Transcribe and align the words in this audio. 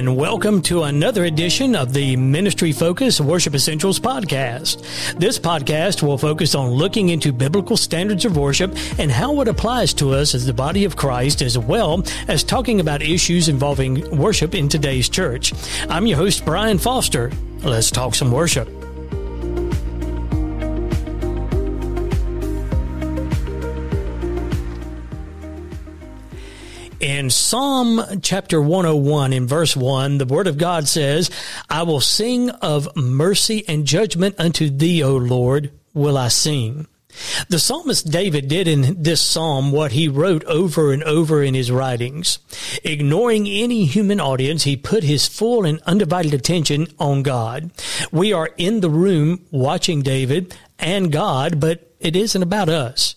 and 0.00 0.16
welcome 0.16 0.62
to 0.62 0.84
another 0.84 1.26
edition 1.26 1.76
of 1.76 1.92
the 1.92 2.16
Ministry 2.16 2.72
Focus 2.72 3.20
Worship 3.20 3.54
Essentials 3.54 4.00
podcast. 4.00 4.80
This 5.18 5.38
podcast 5.38 6.02
will 6.02 6.16
focus 6.16 6.54
on 6.54 6.70
looking 6.70 7.10
into 7.10 7.34
biblical 7.34 7.76
standards 7.76 8.24
of 8.24 8.34
worship 8.34 8.74
and 8.98 9.10
how 9.10 9.38
it 9.42 9.48
applies 9.48 9.92
to 9.94 10.14
us 10.14 10.34
as 10.34 10.46
the 10.46 10.54
body 10.54 10.86
of 10.86 10.96
Christ, 10.96 11.42
as 11.42 11.58
well 11.58 12.02
as 12.28 12.42
talking 12.42 12.80
about 12.80 13.02
issues 13.02 13.50
involving 13.50 14.16
worship 14.16 14.54
in 14.54 14.70
today's 14.70 15.10
church. 15.10 15.52
I'm 15.90 16.06
your 16.06 16.16
host, 16.16 16.46
Brian 16.46 16.78
Foster. 16.78 17.30
Let's 17.62 17.90
talk 17.90 18.14
some 18.14 18.32
worship. 18.32 18.79
In 27.00 27.30
Psalm 27.30 28.20
chapter 28.20 28.60
101 28.60 29.32
in 29.32 29.46
verse 29.46 29.74
1, 29.74 30.18
the 30.18 30.26
word 30.26 30.46
of 30.46 30.58
God 30.58 30.86
says, 30.86 31.30
I 31.70 31.82
will 31.82 32.02
sing 32.02 32.50
of 32.50 32.94
mercy 32.94 33.64
and 33.66 33.86
judgment 33.86 34.34
unto 34.38 34.68
thee, 34.68 35.02
O 35.02 35.16
Lord, 35.16 35.72
will 35.94 36.18
I 36.18 36.28
sing. 36.28 36.86
The 37.48 37.58
psalmist 37.58 38.10
David 38.10 38.48
did 38.48 38.68
in 38.68 39.02
this 39.02 39.22
psalm 39.22 39.72
what 39.72 39.92
he 39.92 40.08
wrote 40.08 40.44
over 40.44 40.92
and 40.92 41.02
over 41.04 41.42
in 41.42 41.54
his 41.54 41.70
writings. 41.70 42.38
Ignoring 42.84 43.48
any 43.48 43.86
human 43.86 44.20
audience, 44.20 44.64
he 44.64 44.76
put 44.76 45.02
his 45.02 45.26
full 45.26 45.64
and 45.64 45.80
undivided 45.86 46.34
attention 46.34 46.86
on 46.98 47.22
God. 47.22 47.70
We 48.12 48.34
are 48.34 48.50
in 48.58 48.80
the 48.80 48.90
room 48.90 49.46
watching 49.50 50.02
David 50.02 50.54
and 50.78 51.10
God, 51.10 51.60
but 51.60 51.94
it 51.98 52.14
isn't 52.14 52.42
about 52.42 52.68
us. 52.68 53.14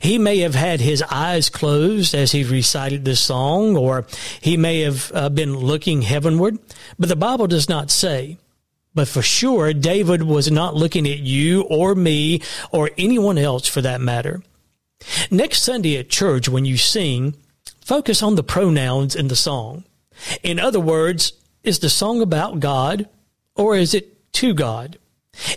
He 0.00 0.18
may 0.18 0.38
have 0.38 0.54
had 0.54 0.80
his 0.80 1.02
eyes 1.10 1.48
closed 1.48 2.14
as 2.14 2.32
he 2.32 2.44
recited 2.44 3.04
this 3.04 3.20
song, 3.20 3.76
or 3.76 4.06
he 4.40 4.56
may 4.56 4.80
have 4.80 5.10
uh, 5.14 5.28
been 5.28 5.56
looking 5.56 6.02
heavenward, 6.02 6.58
but 6.98 7.08
the 7.08 7.16
Bible 7.16 7.46
does 7.46 7.68
not 7.68 7.90
say. 7.90 8.38
But 8.94 9.08
for 9.08 9.22
sure, 9.22 9.72
David 9.72 10.22
was 10.22 10.50
not 10.50 10.74
looking 10.74 11.08
at 11.08 11.18
you 11.18 11.62
or 11.62 11.94
me 11.94 12.42
or 12.70 12.90
anyone 12.98 13.38
else 13.38 13.66
for 13.66 13.80
that 13.80 14.00
matter. 14.00 14.42
Next 15.30 15.62
Sunday 15.62 15.96
at 15.96 16.10
church, 16.10 16.48
when 16.48 16.64
you 16.64 16.76
sing, 16.76 17.34
focus 17.80 18.22
on 18.22 18.34
the 18.34 18.42
pronouns 18.42 19.16
in 19.16 19.28
the 19.28 19.36
song. 19.36 19.84
In 20.42 20.60
other 20.60 20.80
words, 20.80 21.32
is 21.64 21.78
the 21.78 21.88
song 21.88 22.20
about 22.20 22.60
God 22.60 23.08
or 23.54 23.76
is 23.76 23.94
it 23.94 24.32
to 24.34 24.54
God? 24.54 24.98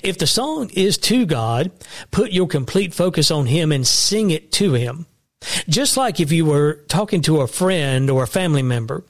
If 0.01 0.17
the 0.17 0.27
song 0.27 0.69
is 0.73 0.97
to 0.99 1.25
God, 1.25 1.71
put 2.11 2.31
your 2.31 2.47
complete 2.47 2.93
focus 2.93 3.31
on 3.31 3.47
Him 3.47 3.71
and 3.71 3.85
sing 3.85 4.31
it 4.31 4.51
to 4.53 4.73
Him. 4.73 5.05
Just 5.67 5.97
like 5.97 6.19
if 6.19 6.31
you 6.31 6.45
were 6.45 6.83
talking 6.87 7.21
to 7.23 7.41
a 7.41 7.47
friend 7.47 8.09
or 8.09 8.23
a 8.23 8.27
family 8.27 8.63
member. 8.63 9.03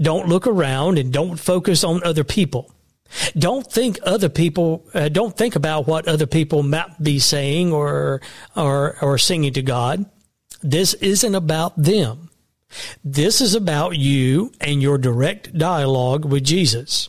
Don't 0.00 0.28
look 0.28 0.46
around 0.46 0.98
and 0.98 1.12
don't 1.12 1.38
focus 1.38 1.84
on 1.84 2.02
other 2.02 2.24
people. 2.24 2.74
Don't 3.36 3.70
think 3.70 3.98
other 4.02 4.28
people, 4.28 4.86
uh, 4.92 5.08
don't 5.08 5.36
think 5.36 5.56
about 5.56 5.86
what 5.86 6.06
other 6.08 6.26
people 6.26 6.62
might 6.62 7.02
be 7.02 7.18
saying 7.18 7.72
or, 7.72 8.20
or, 8.54 8.96
or 9.02 9.18
singing 9.18 9.52
to 9.54 9.62
God. 9.62 10.04
This 10.62 10.94
isn't 10.94 11.34
about 11.34 11.80
them. 11.80 12.30
This 13.02 13.40
is 13.40 13.54
about 13.54 13.96
you 13.96 14.52
and 14.60 14.82
your 14.82 14.98
direct 14.98 15.56
dialogue 15.56 16.24
with 16.24 16.44
Jesus. 16.44 17.08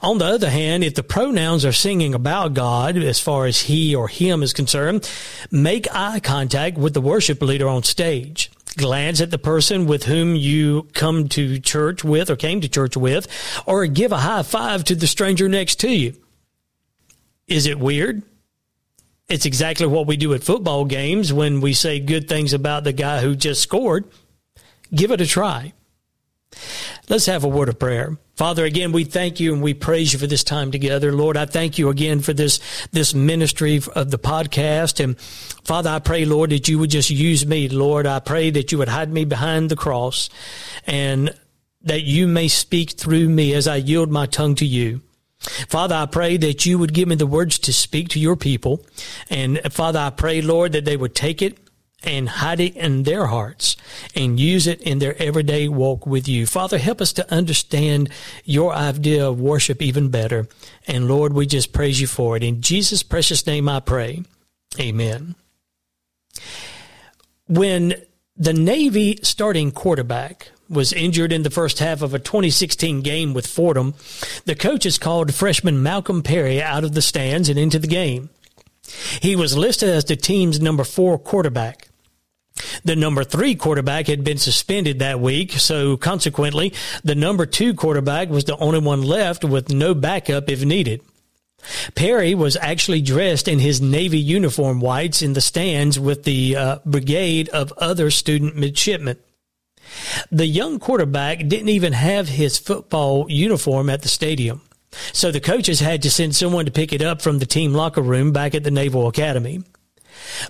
On 0.00 0.18
the 0.18 0.24
other 0.24 0.50
hand, 0.50 0.84
if 0.84 0.94
the 0.94 1.02
pronouns 1.02 1.64
are 1.64 1.72
singing 1.72 2.14
about 2.14 2.54
God 2.54 2.96
as 2.96 3.20
far 3.20 3.46
as 3.46 3.62
he 3.62 3.94
or 3.94 4.08
him 4.08 4.42
is 4.42 4.52
concerned, 4.52 5.10
make 5.50 5.86
eye 5.94 6.20
contact 6.20 6.78
with 6.78 6.94
the 6.94 7.00
worship 7.00 7.42
leader 7.42 7.68
on 7.68 7.82
stage. 7.82 8.50
Glance 8.76 9.20
at 9.20 9.30
the 9.30 9.38
person 9.38 9.86
with 9.86 10.04
whom 10.04 10.36
you 10.36 10.88
come 10.92 11.28
to 11.30 11.58
church 11.58 12.04
with 12.04 12.28
or 12.30 12.36
came 12.36 12.60
to 12.60 12.68
church 12.68 12.96
with, 12.96 13.26
or 13.64 13.86
give 13.86 14.12
a 14.12 14.18
high 14.18 14.42
five 14.42 14.84
to 14.84 14.94
the 14.94 15.06
stranger 15.06 15.48
next 15.48 15.76
to 15.80 15.90
you. 15.90 16.14
Is 17.46 17.66
it 17.66 17.78
weird? 17.78 18.22
It's 19.28 19.46
exactly 19.46 19.86
what 19.86 20.06
we 20.06 20.16
do 20.16 20.34
at 20.34 20.44
football 20.44 20.84
games 20.84 21.32
when 21.32 21.60
we 21.60 21.72
say 21.72 21.98
good 22.00 22.28
things 22.28 22.52
about 22.52 22.84
the 22.84 22.92
guy 22.92 23.20
who 23.20 23.34
just 23.34 23.62
scored. 23.62 24.04
Give 24.94 25.10
it 25.10 25.20
a 25.20 25.26
try. 25.26 25.72
Let's 27.08 27.26
have 27.26 27.44
a 27.44 27.48
word 27.48 27.68
of 27.68 27.78
prayer. 27.78 28.18
Father, 28.34 28.64
again, 28.64 28.90
we 28.90 29.04
thank 29.04 29.38
you 29.38 29.52
and 29.52 29.62
we 29.62 29.74
praise 29.74 30.12
you 30.12 30.18
for 30.18 30.26
this 30.26 30.42
time 30.42 30.72
together. 30.72 31.12
Lord, 31.12 31.36
I 31.36 31.46
thank 31.46 31.78
you 31.78 31.88
again 31.88 32.20
for 32.20 32.32
this, 32.32 32.58
this 32.90 33.14
ministry 33.14 33.80
of 33.94 34.10
the 34.10 34.18
podcast. 34.18 35.02
And 35.02 35.18
Father, 35.64 35.88
I 35.88 36.00
pray, 36.00 36.24
Lord, 36.24 36.50
that 36.50 36.68
you 36.68 36.80
would 36.80 36.90
just 36.90 37.08
use 37.08 37.46
me. 37.46 37.68
Lord, 37.68 38.06
I 38.06 38.18
pray 38.18 38.50
that 38.50 38.72
you 38.72 38.78
would 38.78 38.88
hide 38.88 39.12
me 39.12 39.24
behind 39.24 39.70
the 39.70 39.76
cross 39.76 40.28
and 40.84 41.32
that 41.82 42.02
you 42.02 42.26
may 42.26 42.48
speak 42.48 42.92
through 42.92 43.28
me 43.28 43.54
as 43.54 43.68
I 43.68 43.76
yield 43.76 44.10
my 44.10 44.26
tongue 44.26 44.56
to 44.56 44.66
you. 44.66 45.00
Father, 45.38 45.94
I 45.94 46.06
pray 46.06 46.36
that 46.38 46.66
you 46.66 46.78
would 46.78 46.92
give 46.92 47.06
me 47.06 47.14
the 47.14 47.26
words 47.26 47.58
to 47.60 47.72
speak 47.72 48.08
to 48.10 48.20
your 48.20 48.36
people. 48.36 48.84
And 49.30 49.60
Father, 49.72 50.00
I 50.00 50.10
pray, 50.10 50.42
Lord, 50.42 50.72
that 50.72 50.84
they 50.84 50.96
would 50.96 51.14
take 51.14 51.40
it 51.40 51.58
and 52.02 52.28
hide 52.28 52.60
it 52.60 52.76
in 52.76 53.02
their 53.02 53.26
hearts 53.26 53.76
and 54.14 54.38
use 54.38 54.66
it 54.66 54.80
in 54.82 54.98
their 54.98 55.20
everyday 55.20 55.68
walk 55.68 56.06
with 56.06 56.28
you. 56.28 56.46
Father, 56.46 56.78
help 56.78 57.00
us 57.00 57.12
to 57.14 57.32
understand 57.32 58.10
your 58.44 58.72
idea 58.72 59.28
of 59.28 59.40
worship 59.40 59.80
even 59.82 60.08
better. 60.08 60.46
And 60.86 61.08
Lord, 61.08 61.32
we 61.32 61.46
just 61.46 61.72
praise 61.72 62.00
you 62.00 62.06
for 62.06 62.36
it. 62.36 62.42
In 62.42 62.60
Jesus' 62.60 63.02
precious 63.02 63.46
name 63.46 63.68
I 63.68 63.80
pray. 63.80 64.22
Amen. 64.78 65.34
When 67.48 67.94
the 68.36 68.52
Navy 68.52 69.18
starting 69.22 69.72
quarterback 69.72 70.50
was 70.68 70.92
injured 70.92 71.32
in 71.32 71.42
the 71.42 71.50
first 71.50 71.78
half 71.78 72.02
of 72.02 72.12
a 72.12 72.18
2016 72.18 73.00
game 73.00 73.32
with 73.32 73.46
Fordham, 73.46 73.94
the 74.44 74.54
coaches 74.54 74.98
called 74.98 75.32
freshman 75.32 75.82
Malcolm 75.82 76.22
Perry 76.22 76.60
out 76.60 76.84
of 76.84 76.92
the 76.92 77.02
stands 77.02 77.48
and 77.48 77.58
into 77.58 77.78
the 77.78 77.86
game. 77.86 78.30
He 79.20 79.36
was 79.36 79.56
listed 79.56 79.88
as 79.88 80.04
the 80.04 80.16
team's 80.16 80.60
number 80.60 80.84
four 80.84 81.18
quarterback. 81.18 81.85
The 82.86 82.94
number 82.94 83.24
three 83.24 83.56
quarterback 83.56 84.06
had 84.06 84.22
been 84.22 84.38
suspended 84.38 85.00
that 85.00 85.18
week, 85.18 85.50
so 85.54 85.96
consequently, 85.96 86.72
the 87.02 87.16
number 87.16 87.44
two 87.44 87.74
quarterback 87.74 88.28
was 88.28 88.44
the 88.44 88.56
only 88.58 88.78
one 88.78 89.02
left 89.02 89.42
with 89.42 89.72
no 89.72 89.92
backup 89.92 90.48
if 90.48 90.64
needed. 90.64 91.00
Perry 91.96 92.32
was 92.32 92.56
actually 92.56 93.00
dressed 93.02 93.48
in 93.48 93.58
his 93.58 93.80
Navy 93.80 94.20
uniform 94.20 94.78
whites 94.78 95.20
in 95.20 95.32
the 95.32 95.40
stands 95.40 95.98
with 95.98 96.22
the 96.22 96.54
uh, 96.54 96.78
brigade 96.86 97.48
of 97.48 97.72
other 97.72 98.08
student 98.08 98.54
midshipmen. 98.54 99.16
The 100.30 100.46
young 100.46 100.78
quarterback 100.78 101.38
didn't 101.48 101.70
even 101.70 101.92
have 101.92 102.28
his 102.28 102.56
football 102.56 103.28
uniform 103.28 103.90
at 103.90 104.02
the 104.02 104.08
stadium. 104.08 104.60
So 105.12 105.32
the 105.32 105.40
coaches 105.40 105.80
had 105.80 106.02
to 106.02 106.10
send 106.10 106.36
someone 106.36 106.66
to 106.66 106.70
pick 106.70 106.92
it 106.92 107.02
up 107.02 107.20
from 107.20 107.40
the 107.40 107.46
team 107.46 107.74
locker 107.74 108.00
room 108.00 108.30
back 108.30 108.54
at 108.54 108.62
the 108.62 108.70
Naval 108.70 109.08
Academy. 109.08 109.64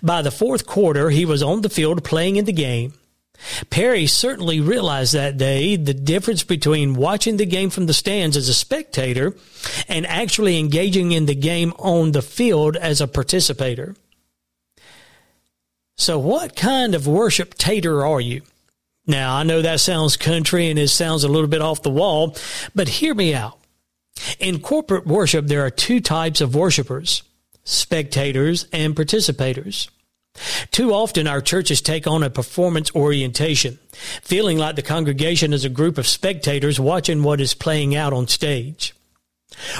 By 0.02 0.22
the 0.22 0.30
fourth 0.30 0.66
quarter, 0.66 1.10
he 1.10 1.24
was 1.24 1.42
on 1.42 1.62
the 1.62 1.68
field 1.68 2.04
playing 2.04 2.36
in 2.36 2.44
the 2.44 2.52
game. 2.52 2.94
Perry 3.70 4.06
certainly 4.06 4.60
realized 4.60 5.12
that 5.12 5.36
day 5.36 5.76
the 5.76 5.94
difference 5.94 6.42
between 6.42 6.94
watching 6.94 7.36
the 7.36 7.46
game 7.46 7.70
from 7.70 7.86
the 7.86 7.94
stands 7.94 8.36
as 8.36 8.48
a 8.48 8.54
spectator 8.54 9.34
and 9.88 10.06
actually 10.06 10.58
engaging 10.58 11.12
in 11.12 11.26
the 11.26 11.34
game 11.34 11.72
on 11.78 12.12
the 12.12 12.22
field 12.22 12.76
as 12.76 13.00
a 13.00 13.08
participator. 13.08 13.94
So, 15.98 16.18
what 16.18 16.56
kind 16.56 16.94
of 16.94 17.06
worship 17.06 17.54
tater 17.54 18.04
are 18.04 18.20
you? 18.20 18.42
Now, 19.06 19.36
I 19.36 19.44
know 19.44 19.62
that 19.62 19.80
sounds 19.80 20.16
country 20.16 20.68
and 20.68 20.78
it 20.78 20.88
sounds 20.88 21.24
a 21.24 21.28
little 21.28 21.48
bit 21.48 21.62
off 21.62 21.82
the 21.82 21.90
wall, 21.90 22.36
but 22.74 22.88
hear 22.88 23.14
me 23.14 23.34
out. 23.34 23.58
In 24.38 24.60
corporate 24.60 25.06
worship, 25.06 25.46
there 25.46 25.64
are 25.64 25.70
two 25.70 26.00
types 26.00 26.40
of 26.40 26.54
worshipers 26.54 27.22
spectators, 27.66 28.66
and 28.72 28.94
participators. 28.94 29.90
Too 30.70 30.92
often 30.92 31.26
our 31.26 31.40
churches 31.40 31.80
take 31.80 32.06
on 32.06 32.22
a 32.22 32.30
performance 32.30 32.94
orientation, 32.94 33.78
feeling 34.22 34.56
like 34.56 34.76
the 34.76 34.82
congregation 34.82 35.52
is 35.52 35.64
a 35.64 35.70
group 35.70 35.98
of 35.98 36.06
spectators 36.06 36.78
watching 36.78 37.22
what 37.22 37.40
is 37.40 37.54
playing 37.54 37.94
out 37.94 38.12
on 38.12 38.28
stage. 38.28 38.94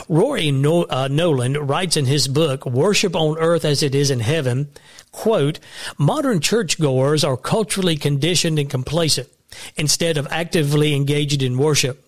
Rory 0.09 0.49
uh, 0.49 1.09
Noland 1.09 1.69
writes 1.69 1.97
in 1.97 2.07
his 2.07 2.29
book, 2.29 2.65
Worship 2.65 3.15
on 3.15 3.39
Earth 3.39 3.65
as 3.65 3.83
It 3.83 3.95
Is 3.95 4.11
in 4.11 4.21
Heaven, 4.21 4.69
quote, 5.13 5.59
modern 5.99 6.41
churchgoers 6.41 7.25
are 7.25 7.37
culturally 7.37 7.97
conditioned 7.97 8.59
and 8.59 8.71
complacent 8.71 9.29
instead 9.77 10.17
of 10.17 10.27
actively 10.31 10.95
engaged 10.95 11.43
in 11.43 11.59
worship. 11.59 12.03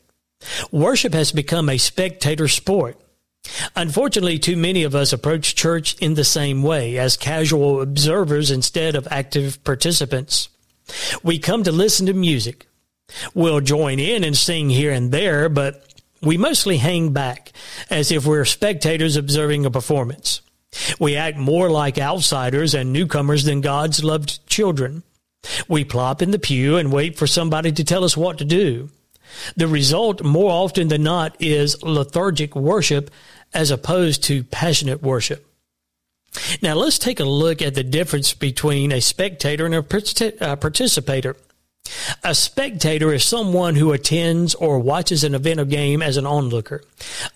Worship 0.71 1.13
has 1.15 1.33
become 1.33 1.69
a 1.69 1.79
spectator 1.79 2.49
sport 2.49 2.99
Unfortunately, 3.77 4.39
too 4.39 4.57
many 4.57 4.83
of 4.83 4.95
us 4.95 5.13
approach 5.13 5.55
church 5.55 5.95
in 5.99 6.15
the 6.15 6.25
same 6.25 6.63
way, 6.63 6.99
as 6.99 7.17
casual 7.17 7.81
observers 7.81 8.51
instead 8.51 8.97
of 8.97 9.09
active 9.11 9.63
participants. 9.65 10.49
We 11.23 11.39
come 11.39 11.65
to 11.65 11.73
listen 11.73 12.07
to 12.07 12.15
music. 12.15 12.67
We'll 13.35 13.61
join 13.61 13.99
in 13.99 14.25
and 14.25 14.37
sing 14.37 14.71
here 14.71 14.93
and 14.93 15.13
there, 15.13 15.49
but 15.49 15.85
we 16.21 16.37
mostly 16.37 16.79
hang 16.79 17.13
back 17.13 17.53
as 17.91 18.11
if 18.11 18.27
we're 18.27 18.45
spectators 18.45 19.17
observing 19.17 19.65
a 19.65 19.71
performance. 19.71 20.43
We 20.99 21.17
act 21.17 21.39
more 21.39 21.71
like 21.71 21.99
outsiders 21.99 22.75
and 22.75 22.93
newcomers 22.93 23.45
than 23.45 23.61
God's 23.61 24.05
loved 24.05 24.47
children. 24.47 25.03
We 25.69 25.85
plop 25.85 26.21
in 26.21 26.31
the 26.31 26.39
pew 26.39 26.77
and 26.77 26.93
wait 26.93 27.17
for 27.17 27.27
somebody 27.27 27.73
to 27.73 27.85
tell 27.85 28.05
us 28.05 28.17
what 28.17 28.39
to 28.39 28.45
do. 28.45 28.91
The 29.57 29.69
result, 29.69 30.23
more 30.23 30.51
often 30.51 30.89
than 30.89 31.03
not, 31.03 31.37
is 31.41 31.83
lethargic 31.83 32.55
worship 32.57 33.11
as 33.55 33.71
opposed 33.71 34.23
to 34.25 34.45
passionate 34.45 35.03
worship. 35.03 35.45
Now, 36.63 36.75
let's 36.75 36.99
take 36.99 37.21
a 37.21 37.25
look 37.25 37.63
at 37.63 37.75
the 37.75 37.85
difference 37.85 38.35
between 38.35 38.93
a 38.93 39.01
spectator 39.01 39.65
and 39.67 39.75
a 39.75 39.79
uh, 40.41 40.57
participator. 40.57 41.37
A 42.23 42.35
spectator 42.35 43.13
is 43.13 43.25
someone 43.25 43.77
who 43.77 43.93
attends 43.93 44.55
or 44.55 44.79
watches 44.79 45.25
an 45.25 45.35
event 45.35 45.61
or 45.61 45.65
game 45.65 46.03
as 46.03 46.17
an 46.17 46.27
onlooker, 46.27 46.83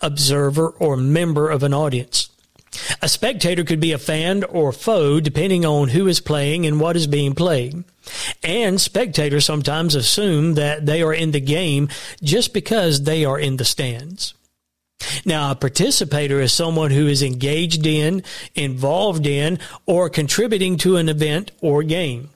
observer, 0.01 0.69
or 0.69 0.95
member 0.95 1.49
of 1.49 1.63
an 1.63 1.73
audience. 1.73 2.29
A 3.01 3.09
spectator 3.09 3.63
could 3.63 3.79
be 3.79 3.91
a 3.91 3.97
fan 3.97 4.43
or 4.43 4.71
foe 4.71 5.19
depending 5.19 5.65
on 5.65 5.89
who 5.89 6.07
is 6.07 6.19
playing 6.19 6.65
and 6.65 6.79
what 6.79 6.95
is 6.95 7.07
being 7.07 7.35
played. 7.35 7.83
And 8.43 8.81
spectators 8.81 9.45
sometimes 9.45 9.95
assume 9.95 10.55
that 10.55 10.85
they 10.85 11.01
are 11.01 11.13
in 11.13 11.31
the 11.31 11.39
game 11.39 11.89
just 12.21 12.53
because 12.53 13.03
they 13.03 13.25
are 13.25 13.39
in 13.39 13.57
the 13.57 13.65
stands. 13.65 14.33
Now, 15.25 15.51
a 15.51 15.55
participator 15.55 16.39
is 16.39 16.53
someone 16.53 16.91
who 16.91 17.07
is 17.07 17.21
engaged 17.21 17.85
in, 17.85 18.23
involved 18.55 19.25
in, 19.25 19.59
or 19.85 20.09
contributing 20.09 20.77
to 20.77 20.97
an 20.97 21.09
event 21.09 21.51
or 21.61 21.83
game. 21.83 22.29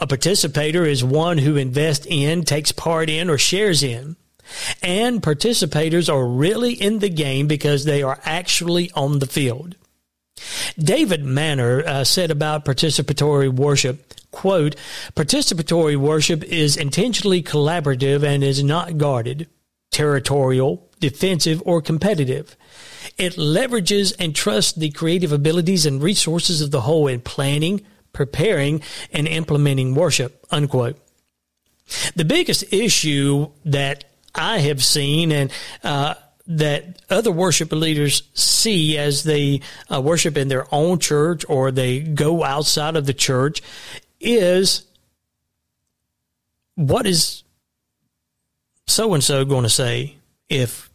A 0.00 0.06
participator 0.06 0.84
is 0.84 1.04
one 1.04 1.38
who 1.38 1.56
invests 1.56 2.06
in, 2.08 2.44
takes 2.44 2.72
part 2.72 3.08
in, 3.08 3.30
or 3.30 3.38
shares 3.38 3.82
in. 3.82 4.16
And 4.82 5.22
participators 5.22 6.12
are 6.12 6.26
really 6.26 6.72
in 6.72 6.98
the 6.98 7.08
game 7.08 7.46
because 7.46 7.84
they 7.84 8.02
are 8.02 8.20
actually 8.24 8.90
on 8.92 9.18
the 9.18 9.26
field. 9.26 9.76
David 10.78 11.24
Manner 11.24 11.82
uh, 11.86 12.04
said 12.04 12.30
about 12.30 12.64
participatory 12.64 13.52
worship, 13.52 14.14
quote, 14.30 14.76
participatory 15.14 15.96
worship 15.96 16.42
is 16.44 16.76
intentionally 16.76 17.42
collaborative 17.42 18.24
and 18.24 18.42
is 18.42 18.62
not 18.62 18.98
guarded, 18.98 19.48
territorial, 19.90 20.88
defensive, 21.00 21.62
or 21.64 21.80
competitive. 21.80 22.56
It 23.16 23.34
leverages 23.34 24.14
and 24.18 24.34
trusts 24.34 24.72
the 24.72 24.90
creative 24.90 25.32
abilities 25.32 25.86
and 25.86 26.02
resources 26.02 26.60
of 26.60 26.72
the 26.72 26.80
whole 26.80 27.06
in 27.06 27.20
planning, 27.20 27.82
preparing, 28.12 28.82
and 29.12 29.28
implementing 29.28 29.94
worship, 29.94 30.44
unquote. 30.50 30.98
The 32.16 32.24
biggest 32.24 32.72
issue 32.72 33.50
that 33.64 34.04
I 34.34 34.58
have 34.58 34.82
seen 34.82 35.30
and 35.30 35.52
uh, 35.84 36.14
that 36.46 37.02
other 37.08 37.32
worship 37.32 37.72
leaders 37.72 38.22
see 38.34 38.98
as 38.98 39.24
they 39.24 39.60
uh, 39.92 40.00
worship 40.00 40.36
in 40.36 40.48
their 40.48 40.66
own 40.72 40.98
church 40.98 41.44
or 41.48 41.70
they 41.70 42.00
go 42.00 42.44
outside 42.44 42.96
of 42.96 43.06
the 43.06 43.14
church 43.14 43.62
is 44.20 44.84
what 46.74 47.06
is 47.06 47.44
so 48.86 49.14
and 49.14 49.24
so 49.24 49.44
going 49.44 49.62
to 49.62 49.70
say 49.70 50.16
if 50.48 50.90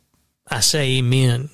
I 0.48 0.60
say 0.60 0.98
amen? 0.98 1.50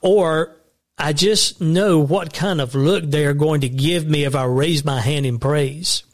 Or 0.00 0.56
I 0.98 1.12
just 1.12 1.60
know 1.60 1.98
what 1.98 2.32
kind 2.32 2.60
of 2.60 2.74
look 2.74 3.04
they 3.04 3.26
are 3.26 3.34
going 3.34 3.62
to 3.62 3.68
give 3.68 4.06
me 4.06 4.24
if 4.24 4.34
I 4.34 4.44
raise 4.44 4.84
my 4.84 5.00
hand 5.00 5.26
in 5.26 5.38
praise. 5.38 6.04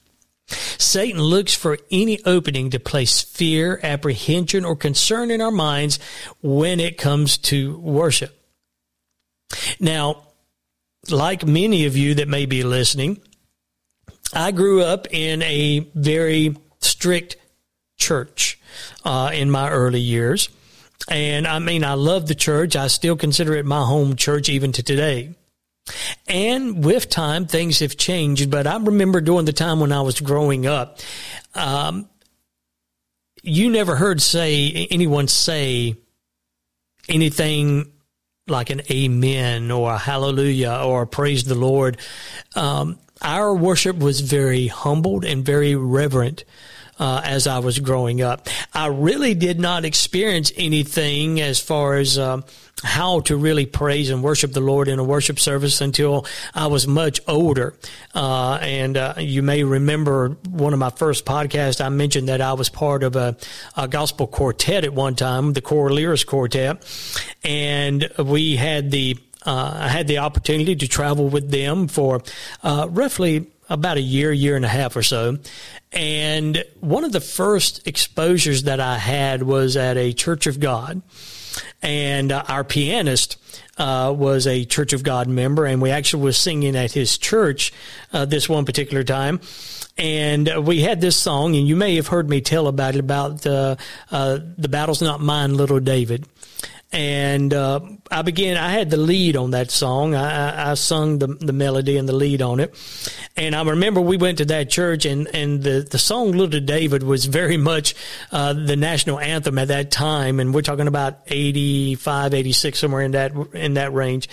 Satan 0.49 1.21
looks 1.21 1.55
for 1.55 1.79
any 1.91 2.23
opening 2.25 2.71
to 2.71 2.81
place 2.81 3.23
fear, 3.23 3.79
apprehension, 3.83 4.65
or 4.65 4.77
concern 4.77 5.31
in 5.31 5.41
our 5.41 5.51
minds 5.51 5.99
when 6.41 6.81
it 6.81 6.97
comes 6.97 7.37
to 7.39 7.79
worship. 7.79 8.35
Now, 9.79 10.23
like 11.11 11.47
many 11.47 11.85
of 11.85 11.97
you 11.97 12.15
that 12.15 12.29
may 12.29 12.47
be 12.47 12.63
listening, 12.63 13.21
I 14.33 14.53
grew 14.53 14.83
up 14.83 15.07
in 15.11 15.43
a 15.43 15.81
very 15.95 16.57
strict 16.81 17.37
church 17.97 18.59
uh, 19.05 19.31
in 19.33 19.51
my 19.51 19.71
early 19.71 20.01
years. 20.01 20.49
And 21.11 21.47
I 21.47 21.59
mean, 21.59 21.85
I 21.85 21.95
love 21.95 22.29
the 22.29 22.35
church. 22.35 22.77
I 22.77 22.89
still 22.89 23.17
consider 23.17 23.55
it 23.55 23.65
my 23.65 23.85
home 23.85 24.17
church 24.17 24.49
even 24.49 24.73
to 24.73 24.83
today. 24.83 25.35
And 26.27 26.85
with 26.85 27.09
time, 27.09 27.47
things 27.47 27.81
have 27.81 27.97
changed. 27.97 28.51
But 28.51 28.67
I 28.67 28.77
remember 28.77 29.21
during 29.21 29.45
the 29.45 29.53
time 29.53 29.81
when 29.81 29.93
I 29.93 30.01
was 30.03 30.21
growing 30.21 30.67
up, 30.67 31.01
um, 31.55 32.09
you 33.43 33.71
never 33.71 33.97
heard 33.97 34.21
say 34.21 34.89
anyone 34.91 35.29
say 35.29 35.97
anything 37.09 37.93
like 38.47 38.71
an 38.71 38.83
amen 38.91 39.71
or 39.71 39.93
a 39.93 39.99
hallelujah 39.99 40.83
or 40.85 41.07
praise 41.07 41.45
the 41.45 41.55
Lord. 41.55 41.99
Um, 42.55 42.99
our 43.21 43.55
worship 43.55 43.99
was 43.99 44.21
very 44.21 44.69
humbled 44.69 45.25
and 45.25 45.45
very 45.45 45.75
reverent 45.75 46.45
uh, 46.99 47.21
as 47.25 47.47
I 47.47 47.59
was 47.59 47.79
growing 47.79 48.23
up. 48.23 48.49
I 48.73 48.87
really 48.87 49.35
did 49.35 49.61
not 49.61 49.85
experience 49.85 50.53
anything 50.57 51.41
as 51.41 51.61
far 51.61 51.97
as 51.97 52.19
uh, 52.19 52.43
how 52.83 53.21
to 53.21 53.37
really 53.37 53.67
praise 53.67 54.11
and 54.11 54.23
worship 54.23 54.53
the 54.53 54.61
Lord 54.61 54.89
in 54.89 54.99
a 54.99 55.05
worship 55.05 55.39
service 55.39 55.81
until 55.81 56.27
I 56.55 56.67
was 56.67 56.87
much 56.87 57.21
older. 57.27 57.75
Uh, 58.15 58.59
and 58.61 58.97
uh, 58.97 59.15
you 59.19 59.43
may 59.43 59.65
remember 59.65 60.37
one 60.49 60.73
of 60.73 60.79
my 60.79 60.91
first 60.91 61.25
podcasts, 61.25 61.85
I 61.85 61.89
mentioned 61.89 62.29
that 62.29 62.41
I 62.41 62.53
was 62.53 62.69
part 62.69 63.03
of 63.03 63.17
a, 63.17 63.37
a 63.77 63.89
gospel 63.89 64.27
quartet 64.27 64.85
at 64.85 64.93
one 64.93 65.15
time, 65.15 65.53
the 65.53 65.61
Corlears 65.61 66.25
Quartet. 66.25 66.85
And 67.45 68.09
we 68.19 68.57
had 68.57 68.91
the 68.91 69.17
uh, 69.47 69.79
I 69.83 69.89
had 69.89 70.09
the 70.09 70.19
opportunity 70.19 70.75
to 70.77 70.89
travel 70.89 71.29
with 71.29 71.51
them 71.51 71.89
for 71.89 72.23
uh, 72.63 72.89
roughly 72.91 73.47
about 73.69 73.97
a 73.97 74.03
year, 74.03 74.33
year 74.33 74.57
and 74.57 74.65
a 74.65 74.69
half 74.69 74.97
or 74.97 75.03
so. 75.03 75.39
And 75.93 76.65
one 76.81 77.05
of 77.05 77.13
the 77.13 77.21
first 77.21 77.87
exposures 77.87 78.65
that 78.65 78.81
I 78.81 78.99
had 78.99 79.43
was 79.43 79.77
at 79.77 79.97
a 79.97 80.13
Church 80.13 80.47
of 80.47 80.61
God. 80.61 81.03
And 81.83 82.33
uh, 82.33 82.45
our 82.49 82.65
pianist 82.65 83.37
uh, 83.77 84.15
was 84.17 84.47
a 84.47 84.65
Church 84.65 84.93
of 84.93 85.03
God 85.03 85.29
member, 85.29 85.67
and 85.67 85.81
we 85.81 85.91
actually 85.91 86.23
was 86.23 86.37
singing 86.37 86.77
at 86.77 86.93
his 86.93 87.19
church 87.19 87.73
uh, 88.13 88.25
this 88.25 88.49
one 88.49 88.65
particular 88.65 89.05
time. 89.05 89.41
And 89.97 90.65
we 90.65 90.83
had 90.83 91.01
this 91.01 91.17
song, 91.17 91.57
and 91.57 91.67
you 91.67 91.75
may 91.75 91.97
have 91.97 92.07
heard 92.07 92.29
me 92.29 92.41
tell 92.41 92.69
about 92.69 92.95
it 92.95 93.01
about 93.01 93.45
uh, 93.45 93.77
uh, 94.11 94.39
the 94.57 94.69
battle's 94.69 95.03
not 95.03 95.21
mine, 95.21 95.55
little 95.55 95.81
David 95.81 96.27
and 96.91 97.53
uh, 97.53 97.81
I 98.11 98.23
began. 98.23 98.57
I 98.57 98.71
had 98.71 98.89
the 98.89 98.97
lead 98.97 99.37
on 99.37 99.51
that 99.51 99.71
song. 99.71 100.15
I, 100.15 100.71
I, 100.71 100.75
sung 100.75 101.19
the 101.19 101.27
the 101.27 101.53
melody 101.53 101.99
and 101.99 102.09
the 102.09 102.15
lead 102.15 102.41
on 102.41 102.61
it, 102.61 102.75
and 103.37 103.55
I 103.55 103.63
remember 103.63 104.01
we 104.01 104.17
went 104.17 104.39
to 104.39 104.47
that 104.47 104.71
church, 104.71 105.05
and 105.05 105.29
and 105.35 105.63
the 105.63 105.87
the 105.89 105.99
song 105.99 106.33
"Little 106.33 106.61
David" 106.61 107.03
was 107.03 107.27
very 107.27 107.59
much 107.59 107.95
uh, 108.33 108.55
the 108.55 108.75
national 108.75 109.21
anthem 109.21 109.59
at 109.59 109.69
that 109.69 109.91
time, 109.91 110.41
and 110.41 110.55
we're 110.55 110.63
talking 110.63 110.87
about 110.87 111.19
85, 111.27 112.33
86, 112.33 112.79
somewhere 112.79 113.03
in 113.03 113.11
that 113.13 113.33
in 113.53 113.75
that 113.75 113.93
range, 113.93 114.29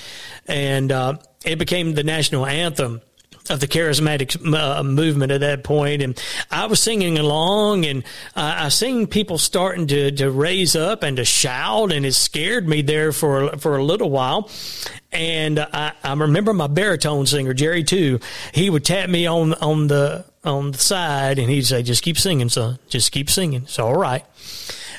and 0.47 0.91
uh, 0.91 1.17
it 1.45 1.57
became 1.57 1.93
the 1.93 2.03
national 2.03 2.45
anthem 2.45 3.01
of 3.49 3.59
the 3.59 3.67
charismatic 3.67 4.53
uh, 4.53 4.83
movement 4.83 5.31
at 5.31 5.41
that 5.41 5.63
point, 5.63 6.01
and 6.01 6.19
I 6.49 6.65
was 6.65 6.79
singing 6.79 7.17
along, 7.19 7.85
and 7.85 8.03
uh, 8.35 8.55
I 8.57 8.69
seen 8.69 9.07
people 9.07 9.37
starting 9.37 9.87
to 9.87 10.11
to 10.11 10.31
raise 10.31 10.75
up 10.75 11.03
and 11.03 11.17
to 11.17 11.25
shout, 11.25 11.91
and 11.91 12.05
it 12.05 12.13
scared 12.13 12.67
me 12.67 12.81
there 12.81 13.11
for 13.11 13.57
for 13.57 13.77
a 13.77 13.83
little 13.83 14.09
while. 14.09 14.49
And 15.11 15.59
I, 15.59 15.93
I 16.03 16.13
remember 16.13 16.53
my 16.53 16.67
baritone 16.67 17.25
singer 17.25 17.53
Jerry 17.53 17.83
too. 17.83 18.19
He 18.51 18.69
would 18.69 18.83
tap 18.83 19.09
me 19.09 19.27
on 19.27 19.53
on 19.55 19.87
the 19.87 20.25
on 20.43 20.71
the 20.71 20.77
side, 20.77 21.37
and 21.37 21.49
he'd 21.49 21.67
say, 21.67 21.83
"Just 21.83 22.03
keep 22.03 22.17
singing, 22.17 22.49
son. 22.49 22.79
Just 22.89 23.11
keep 23.11 23.29
singing. 23.29 23.63
It's 23.63 23.79
all 23.79 23.95
right." 23.95 24.25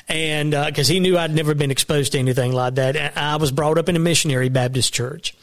And 0.07 0.51
because 0.51 0.89
uh, 0.89 0.93
he 0.93 0.99
knew 0.99 1.17
I'd 1.17 1.33
never 1.33 1.53
been 1.53 1.71
exposed 1.71 2.13
to 2.13 2.19
anything 2.19 2.53
like 2.53 2.75
that. 2.75 3.17
I 3.17 3.35
was 3.35 3.51
brought 3.51 3.77
up 3.77 3.89
in 3.89 3.95
a 3.95 3.99
missionary 3.99 4.49
Baptist 4.49 4.93
church, 4.93 5.35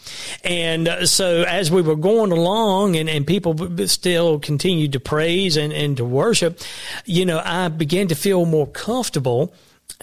and 0.42 0.88
uh, 0.88 1.06
so 1.06 1.42
as 1.42 1.70
we 1.70 1.82
were 1.82 1.96
going 1.96 2.32
along, 2.32 2.96
and, 2.96 3.08
and 3.08 3.26
people 3.26 3.56
still 3.86 4.38
continued 4.38 4.92
to 4.92 5.00
praise 5.00 5.56
and, 5.56 5.72
and 5.72 5.96
to 5.98 6.04
worship, 6.04 6.60
you 7.04 7.26
know, 7.26 7.40
I 7.44 7.68
began 7.68 8.08
to 8.08 8.14
feel 8.14 8.46
more 8.46 8.66
comfortable. 8.66 9.54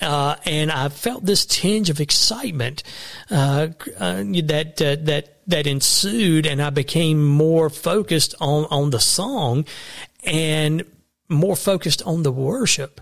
Uh, 0.01 0.35
and 0.45 0.71
I 0.71 0.89
felt 0.89 1.25
this 1.25 1.45
tinge 1.45 1.89
of 1.89 1.99
excitement 1.99 2.81
uh, 3.29 3.67
uh, 3.99 4.23
that 4.23 4.81
uh, 4.81 4.95
that 5.05 5.39
that 5.47 5.67
ensued, 5.67 6.45
and 6.45 6.61
I 6.61 6.69
became 6.69 7.25
more 7.27 7.69
focused 7.69 8.33
on 8.39 8.65
on 8.65 8.91
the 8.91 8.99
song 8.99 9.65
and 10.23 10.85
more 11.29 11.55
focused 11.55 12.03
on 12.03 12.23
the 12.23 12.31
worship. 12.31 13.01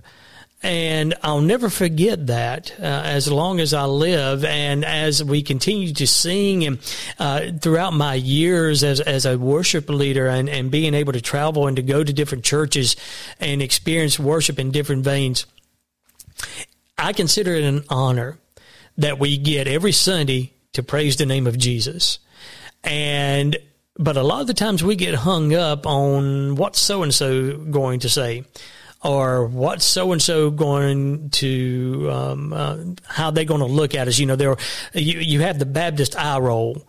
And 0.62 1.14
I'll 1.24 1.40
never 1.40 1.70
forget 1.70 2.28
that 2.28 2.74
uh, 2.80 2.84
as 2.84 3.32
long 3.32 3.62
as 3.62 3.74
I 3.74 3.86
live. 3.86 4.44
And 4.44 4.84
as 4.84 5.24
we 5.24 5.42
continue 5.42 5.94
to 5.94 6.06
sing 6.06 6.66
and 6.66 6.80
uh, 7.18 7.52
throughout 7.62 7.94
my 7.94 8.16
years 8.16 8.84
as, 8.84 9.00
as 9.00 9.26
a 9.26 9.38
worship 9.38 9.90
leader 9.90 10.28
and, 10.28 10.50
and 10.50 10.70
being 10.70 10.94
able 10.94 11.14
to 11.14 11.22
travel 11.22 11.68
and 11.68 11.78
to 11.78 11.82
go 11.82 12.04
to 12.04 12.12
different 12.12 12.44
churches 12.44 12.98
and 13.40 13.62
experience 13.62 14.20
worship 14.20 14.60
in 14.60 14.72
different 14.72 15.06
veins, 15.06 15.46
I 16.98 17.14
consider 17.14 17.54
it 17.54 17.64
an 17.64 17.86
honor 17.90 18.38
that 18.98 19.18
we 19.18 19.38
get 19.38 19.68
every 19.68 19.94
Sunday 19.94 20.52
to 20.74 20.84
praise 20.84 21.16
the 21.16 21.26
name 21.26 21.48
of 21.48 21.58
Jesus. 21.58 22.20
And 22.84 23.58
but 23.98 24.16
a 24.16 24.24
lot 24.24 24.42
of 24.42 24.48
the 24.48 24.54
times 24.54 24.82
we 24.82 24.96
get 24.96 25.14
hung 25.14 25.54
up 25.54 25.86
on 25.86 26.56
what 26.56 26.76
so 26.76 27.04
and 27.04 27.14
so 27.14 27.58
going 27.58 28.00
to 28.02 28.10
say 28.10 28.46
or 29.02 29.46
what's 29.46 29.86
so 29.86 30.12
and 30.12 30.22
so 30.22 30.52
going 30.52 31.30
to 31.30 32.10
um, 32.12 32.54
uh, 32.54 32.78
how 33.06 33.32
they're 33.32 33.46
going 33.46 33.62
to 33.62 33.66
look 33.66 33.96
at 33.96 34.08
us. 34.08 34.20
You 34.20 34.26
know, 34.26 34.36
there 34.36 34.56
you 34.94 35.20
you 35.20 35.42
have 35.42 35.60
the 35.60 35.66
Baptist 35.66 36.18
eye 36.18 36.40
roll 36.40 36.86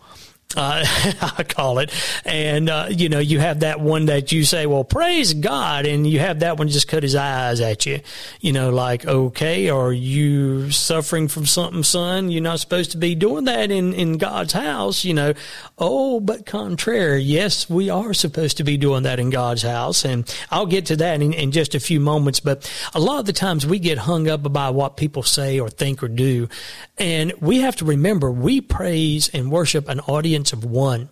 uh, 0.55 0.83
I 1.37 1.43
call 1.43 1.79
it. 1.79 1.91
And, 2.25 2.69
uh, 2.69 2.87
you 2.89 3.09
know, 3.09 3.19
you 3.19 3.39
have 3.39 3.61
that 3.61 3.79
one 3.79 4.05
that 4.05 4.31
you 4.31 4.43
say, 4.43 4.65
well, 4.65 4.83
praise 4.83 5.33
God. 5.33 5.85
And 5.85 6.07
you 6.07 6.19
have 6.19 6.39
that 6.39 6.57
one 6.57 6.67
just 6.69 6.87
cut 6.87 7.03
his 7.03 7.15
eyes 7.15 7.61
at 7.61 7.85
you, 7.85 8.01
you 8.39 8.51
know, 8.51 8.69
like, 8.69 9.05
okay, 9.05 9.69
are 9.69 9.93
you 9.93 10.71
suffering 10.71 11.27
from 11.27 11.45
something, 11.45 11.83
son? 11.83 12.31
You're 12.31 12.41
not 12.41 12.59
supposed 12.59 12.91
to 12.91 12.97
be 12.97 13.15
doing 13.15 13.45
that 13.45 13.71
in, 13.71 13.93
in 13.93 14.17
God's 14.17 14.53
house, 14.53 15.05
you 15.05 15.13
know. 15.13 15.33
Oh, 15.77 16.19
but 16.19 16.45
contrary. 16.45 17.21
Yes, 17.21 17.69
we 17.69 17.89
are 17.89 18.13
supposed 18.13 18.57
to 18.57 18.63
be 18.63 18.77
doing 18.77 19.03
that 19.03 19.19
in 19.19 19.29
God's 19.29 19.61
house. 19.61 20.05
And 20.05 20.33
I'll 20.49 20.65
get 20.65 20.87
to 20.87 20.95
that 20.97 21.21
in, 21.21 21.33
in 21.33 21.51
just 21.51 21.75
a 21.75 21.79
few 21.79 21.99
moments. 21.99 22.39
But 22.39 22.71
a 22.93 22.99
lot 22.99 23.19
of 23.19 23.25
the 23.25 23.33
times 23.33 23.65
we 23.65 23.79
get 23.79 23.97
hung 23.97 24.27
up 24.27 24.51
by 24.51 24.69
what 24.69 24.97
people 24.97 25.23
say 25.23 25.59
or 25.59 25.69
think 25.69 26.03
or 26.03 26.07
do. 26.07 26.49
And 26.97 27.33
we 27.39 27.61
have 27.61 27.75
to 27.77 27.85
remember 27.85 28.31
we 28.31 28.61
praise 28.61 29.29
and 29.29 29.51
worship 29.51 29.87
an 29.87 29.99
audience 30.01 30.40
of 30.53 30.63
one. 30.63 31.09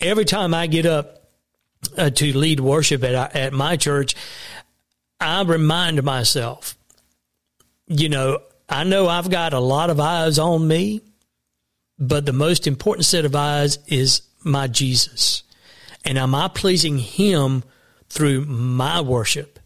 Every 0.00 0.24
time 0.24 0.54
I 0.54 0.66
get 0.66 0.86
up 0.86 1.28
uh, 1.96 2.10
to 2.10 2.36
lead 2.36 2.60
worship 2.60 3.04
at, 3.04 3.34
at 3.34 3.52
my 3.52 3.76
church, 3.76 4.14
I 5.20 5.42
remind 5.42 6.02
myself, 6.02 6.76
you 7.86 8.08
know, 8.08 8.40
I 8.68 8.84
know 8.84 9.08
I've 9.08 9.30
got 9.30 9.52
a 9.52 9.60
lot 9.60 9.90
of 9.90 10.00
eyes 10.00 10.38
on 10.38 10.66
me, 10.66 11.02
but 11.98 12.26
the 12.26 12.32
most 12.32 12.66
important 12.66 13.04
set 13.04 13.24
of 13.24 13.36
eyes 13.36 13.78
is 13.86 14.22
my 14.42 14.66
Jesus. 14.66 15.42
And 16.04 16.18
am 16.18 16.34
I 16.34 16.48
pleasing 16.48 16.98
him 16.98 17.62
through 18.08 18.46
my 18.46 19.00
worship? 19.00 19.59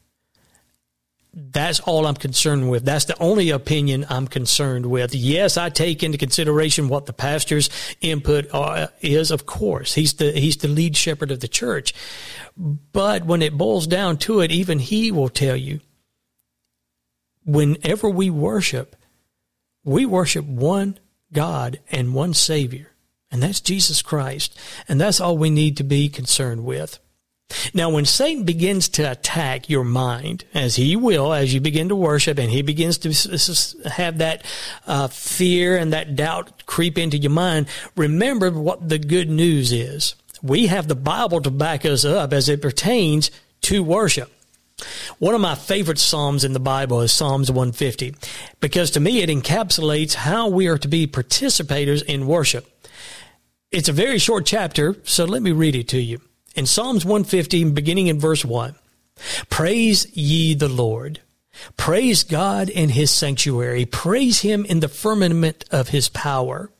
That's 1.37 1.81
all 1.81 2.07
I'm 2.07 2.15
concerned 2.15 2.71
with. 2.71 2.85
That's 2.85 3.07
the 3.07 3.21
only 3.21 3.51
opinion 3.51 4.07
I'm 4.09 4.29
concerned 4.29 4.87
with. 4.87 5.15
Yes, 5.15 5.57
I 5.57 5.69
take 5.69 6.05
into 6.05 6.17
consideration 6.17 6.89
what 6.89 7.07
the 7.07 7.13
pastor's 7.13 7.71
input 8.01 8.47
uh, 8.53 8.87
is. 9.01 9.33
Of 9.33 9.45
course, 9.45 9.95
he's 9.95 10.15
the 10.15 10.31
he's 10.31 10.59
the 10.59 10.69
lead 10.69 10.97
shepherd 10.97 11.33
of 11.33 11.41
the 11.41 11.49
church. 11.49 11.93
But 12.57 13.25
when 13.25 13.43
it 13.43 13.59
boils 13.59 13.89
down 13.89 14.19
to 14.19 14.41
it, 14.41 14.53
even 14.53 14.79
he 14.79 15.11
will 15.11 15.29
tell 15.29 15.57
you. 15.57 15.81
Whenever 17.45 18.09
we 18.09 18.31
worship, 18.31 18.95
we 19.83 20.07
worship 20.07 20.47
one 20.47 20.99
God 21.33 21.81
and 21.91 22.15
one 22.15 22.33
Savior, 22.33 22.93
and 23.31 23.43
that's 23.43 23.61
Jesus 23.61 24.03
Christ. 24.03 24.57
And 24.89 25.01
that's 25.01 25.21
all 25.21 25.37
we 25.37 25.51
need 25.51 25.77
to 25.79 25.85
be 25.85 26.09
concerned 26.09 26.65
with. 26.65 27.01
Now, 27.73 27.91
when 27.91 28.05
Satan 28.05 28.45
begins 28.45 28.89
to 28.91 29.11
attack 29.11 29.69
your 29.69 29.85
mind, 29.85 30.45
as 30.55 30.77
he 30.77 30.95
will 30.95 31.33
as 31.33 31.53
you 31.53 31.61
begin 31.61 31.89
to 31.89 31.97
worship, 31.97 32.39
and 32.39 32.51
he 32.51 32.63
begins 32.63 32.99
to 32.99 33.89
have 33.91 34.19
that 34.19 34.45
uh, 34.87 35.09
fear 35.09 35.77
and 35.77 35.93
that 35.93 36.15
doubt 36.15 36.67
creep 36.67 36.97
into 36.99 37.19
your 37.19 37.33
mind, 37.33 37.67
remember 37.97 38.51
what 38.51 38.89
the 38.89 38.99
good 38.99 39.29
news 39.29 39.73
is. 39.73 40.15
We 40.43 40.69
have 40.69 40.87
the 40.87 40.95
Bible 40.95 41.41
to 41.41 41.51
back 41.51 41.85
us 41.85 42.05
up 42.05 42.33
as 42.33 42.49
it 42.49 42.63
pertains 42.63 43.31
to 43.63 43.83
worship. 43.83 44.31
One 45.19 45.35
of 45.35 45.41
my 45.41 45.55
favorite 45.55 45.99
Psalms 45.99 46.45
in 46.45 46.53
the 46.53 46.61
Bible 46.61 47.01
is 47.01 47.13
Psalms 47.13 47.51
150 47.51 48.15
because 48.61 48.91
to 48.93 49.01
me 49.01 49.23
it 49.23 49.31
encapsulates 49.31 50.15
how 50.15 50.49
we 50.49 50.67
are 50.67 50.79
to 50.79 50.89
be 50.89 51.07
participators 51.07 52.03
in 52.03 52.27
worship. 52.27 52.69
It's 53.71 53.89
a 53.89 53.93
very 53.93 54.19
short 54.19 54.47
chapter, 54.47 54.97
so 55.05 55.25
let 55.25 55.43
me 55.43 55.53
read 55.53 55.77
it 55.77 55.89
to 55.89 56.01
you 56.01 56.21
in 56.55 56.67
Psalms 56.67 57.05
150, 57.05 57.71
beginning 57.71 58.07
in 58.07 58.19
verse 58.19 58.45
1. 58.45 58.75
Praise 59.49 60.07
ye 60.17 60.55
the 60.55 60.69
Lord. 60.69 61.21
Praise 61.77 62.25
God 62.25 62.69
in 62.69 62.91
his 62.91 63.11
sanctuary. 63.11 63.87
Praise 63.87 64.41
him 64.41 64.65
in 64.65 64.81
the 64.81 64.89
firmament 64.89 65.65
of 65.71 65.89
his 65.89 66.09
power. 66.09 66.71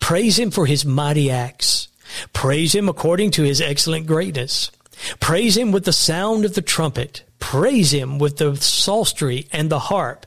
Praise 0.00 0.38
him 0.38 0.50
for 0.50 0.66
his 0.66 0.84
mighty 0.84 1.30
acts. 1.30 1.88
Praise 2.32 2.74
him 2.74 2.88
according 2.88 3.30
to 3.32 3.42
his 3.42 3.60
excellent 3.60 4.06
greatness. 4.06 4.70
Praise 5.18 5.56
him 5.56 5.72
with 5.72 5.84
the 5.84 5.92
sound 5.92 6.44
of 6.44 6.54
the 6.54 6.62
trumpet. 6.62 7.22
Praise 7.38 7.92
him 7.92 8.18
with 8.18 8.36
the 8.36 8.54
psaltery 8.56 9.48
and 9.50 9.70
the 9.70 9.78
harp. 9.78 10.26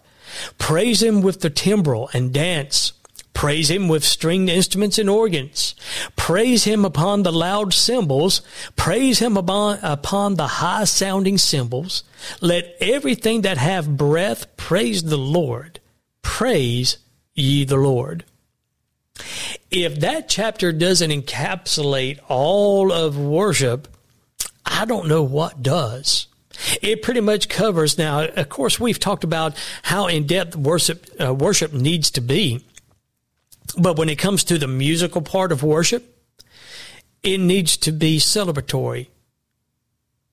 Praise 0.58 1.02
him 1.02 1.22
with 1.22 1.42
the 1.42 1.50
timbrel 1.50 2.10
and 2.14 2.34
dance. 2.34 2.94
Praise 3.36 3.70
him 3.70 3.90
with 3.90 4.04
stringed 4.04 4.50
instruments 4.50 4.98
and 4.98 5.10
organs. 5.10 5.76
Praise 6.16 6.64
him 6.64 6.86
upon 6.86 7.22
the 7.22 7.34
loud 7.34 7.74
cymbals. 7.74 8.42
Praise 8.78 9.20
him 9.20 9.36
upon, 9.36 10.36
the 10.36 10.48
high 10.48 10.86
sounding 10.86 11.38
cymbals. 11.38 12.04
Let 12.42 12.76
everything 12.80 13.42
that 13.42 13.58
have 13.58 13.98
breath 13.98 14.56
praise 14.56 15.04
the 15.04 15.18
Lord. 15.18 15.82
Praise 16.22 16.98
ye 17.36 17.66
the 17.66 17.76
Lord. 17.76 18.24
If 19.70 20.00
that 20.00 20.30
chapter 20.30 20.72
doesn't 20.72 21.12
encapsulate 21.12 22.20
all 22.30 22.92
of 22.92 23.20
worship, 23.20 23.90
I 24.66 24.86
don't 24.86 25.10
know 25.10 25.24
what 25.24 25.62
does. 25.62 26.28
It 26.82 27.02
pretty 27.02 27.20
much 27.20 27.50
covers 27.50 27.98
now. 27.98 28.24
Of 28.24 28.48
course, 28.48 28.80
we've 28.80 29.00
talked 29.00 29.26
about 29.26 29.58
how 29.84 30.08
in 30.08 30.26
depth 30.26 30.56
worship 30.56 31.06
uh, 31.20 31.34
worship 31.34 31.74
needs 31.74 32.10
to 32.12 32.22
be. 32.22 32.64
But 33.78 33.98
when 33.98 34.10
it 34.10 34.18
comes 34.18 34.44
to 34.46 34.58
the 34.58 34.68
musical 34.68 35.22
part 35.22 35.52
of 35.52 35.64
worship, 35.64 36.16
it 37.24 37.40
needs 37.40 37.78
to 37.78 37.92
be 37.92 38.20
celebratory 38.20 39.08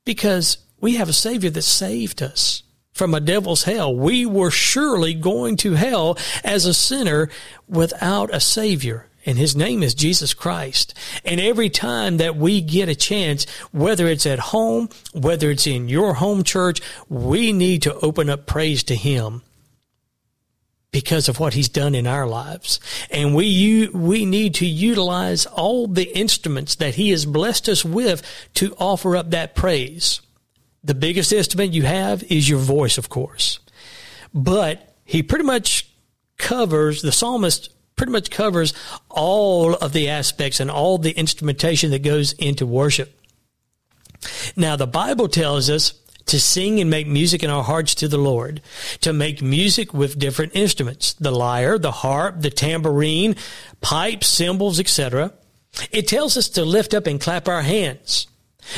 because 0.04 0.58
we 0.80 0.96
have 0.96 1.08
a 1.08 1.14
Savior 1.14 1.50
that 1.50 1.62
saved 1.62 2.22
us 2.22 2.62
from 2.92 3.14
a 3.14 3.20
devil's 3.20 3.64
hell. 3.64 3.94
We 3.94 4.26
were 4.26 4.50
surely 4.50 5.14
going 5.14 5.56
to 5.58 5.72
hell 5.72 6.18
as 6.44 6.66
a 6.66 6.74
sinner 6.74 7.30
without 7.68 8.34
a 8.34 8.40
Savior. 8.40 9.08
And 9.24 9.38
his 9.38 9.54
name 9.54 9.82
is 9.82 9.94
Jesus 9.94 10.34
Christ. 10.34 10.94
And 11.24 11.40
every 11.40 11.70
time 11.70 12.16
that 12.16 12.36
we 12.36 12.60
get 12.60 12.88
a 12.88 12.94
chance, 12.94 13.46
whether 13.70 14.06
it's 14.08 14.26
at 14.26 14.38
home, 14.40 14.88
whether 15.12 15.50
it's 15.50 15.66
in 15.66 15.88
your 15.88 16.14
home 16.14 16.42
church, 16.42 16.80
we 17.08 17.52
need 17.52 17.82
to 17.82 17.94
open 18.00 18.28
up 18.28 18.46
praise 18.46 18.82
to 18.84 18.96
him 18.96 19.42
because 20.92 21.28
of 21.28 21.40
what 21.40 21.54
he's 21.54 21.70
done 21.70 21.94
in 21.94 22.06
our 22.06 22.26
lives. 22.26 22.78
And 23.10 23.34
we, 23.34 23.88
we 23.88 24.24
need 24.26 24.54
to 24.56 24.66
utilize 24.66 25.46
all 25.46 25.86
the 25.88 26.16
instruments 26.16 26.74
that 26.76 26.94
he 26.94 27.10
has 27.10 27.24
blessed 27.24 27.68
us 27.68 27.84
with 27.84 28.22
to 28.54 28.74
offer 28.78 29.16
up 29.16 29.30
that 29.30 29.54
praise. 29.54 30.20
The 30.84 30.94
biggest 30.94 31.32
instrument 31.32 31.72
you 31.72 31.84
have 31.84 32.22
is 32.24 32.48
your 32.48 32.58
voice, 32.58 32.98
of 32.98 33.08
course. 33.08 33.58
But 34.34 34.94
he 35.04 35.22
pretty 35.22 35.44
much 35.44 35.90
covers, 36.36 37.02
the 37.02 37.12
psalmist 37.12 37.70
pretty 37.96 38.12
much 38.12 38.30
covers 38.30 38.74
all 39.08 39.74
of 39.74 39.92
the 39.92 40.08
aspects 40.08 40.60
and 40.60 40.70
all 40.70 40.98
the 40.98 41.12
instrumentation 41.12 41.90
that 41.92 42.02
goes 42.02 42.32
into 42.34 42.66
worship. 42.66 43.18
Now, 44.56 44.76
the 44.76 44.86
Bible 44.86 45.28
tells 45.28 45.70
us 45.70 45.94
to 46.26 46.40
sing 46.40 46.80
and 46.80 46.90
make 46.90 47.06
music 47.06 47.42
in 47.42 47.50
our 47.50 47.62
hearts 47.62 47.94
to 47.96 48.08
the 48.08 48.18
Lord, 48.18 48.60
to 49.00 49.12
make 49.12 49.42
music 49.42 49.92
with 49.92 50.18
different 50.18 50.54
instruments, 50.54 51.14
the 51.14 51.30
lyre, 51.30 51.78
the 51.78 51.90
harp, 51.90 52.40
the 52.40 52.50
tambourine, 52.50 53.36
pipes, 53.80 54.26
cymbals, 54.26 54.78
etc. 54.78 55.32
It 55.90 56.08
tells 56.08 56.36
us 56.36 56.48
to 56.50 56.64
lift 56.64 56.94
up 56.94 57.06
and 57.06 57.20
clap 57.20 57.48
our 57.48 57.62
hands. 57.62 58.26